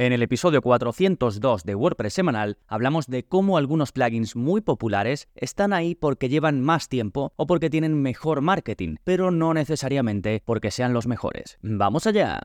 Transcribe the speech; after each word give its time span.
En 0.00 0.14
el 0.14 0.22
episodio 0.22 0.62
402 0.62 1.64
de 1.64 1.74
WordPress 1.74 2.14
semanal 2.14 2.56
hablamos 2.68 3.06
de 3.06 3.22
cómo 3.22 3.58
algunos 3.58 3.92
plugins 3.92 4.34
muy 4.34 4.62
populares 4.62 5.28
están 5.34 5.74
ahí 5.74 5.94
porque 5.94 6.30
llevan 6.30 6.62
más 6.62 6.88
tiempo 6.88 7.34
o 7.36 7.46
porque 7.46 7.68
tienen 7.68 8.00
mejor 8.00 8.40
marketing, 8.40 8.96
pero 9.04 9.30
no 9.30 9.52
necesariamente 9.52 10.42
porque 10.46 10.70
sean 10.70 10.94
los 10.94 11.06
mejores. 11.06 11.58
¡Vamos 11.60 12.06
allá! 12.06 12.40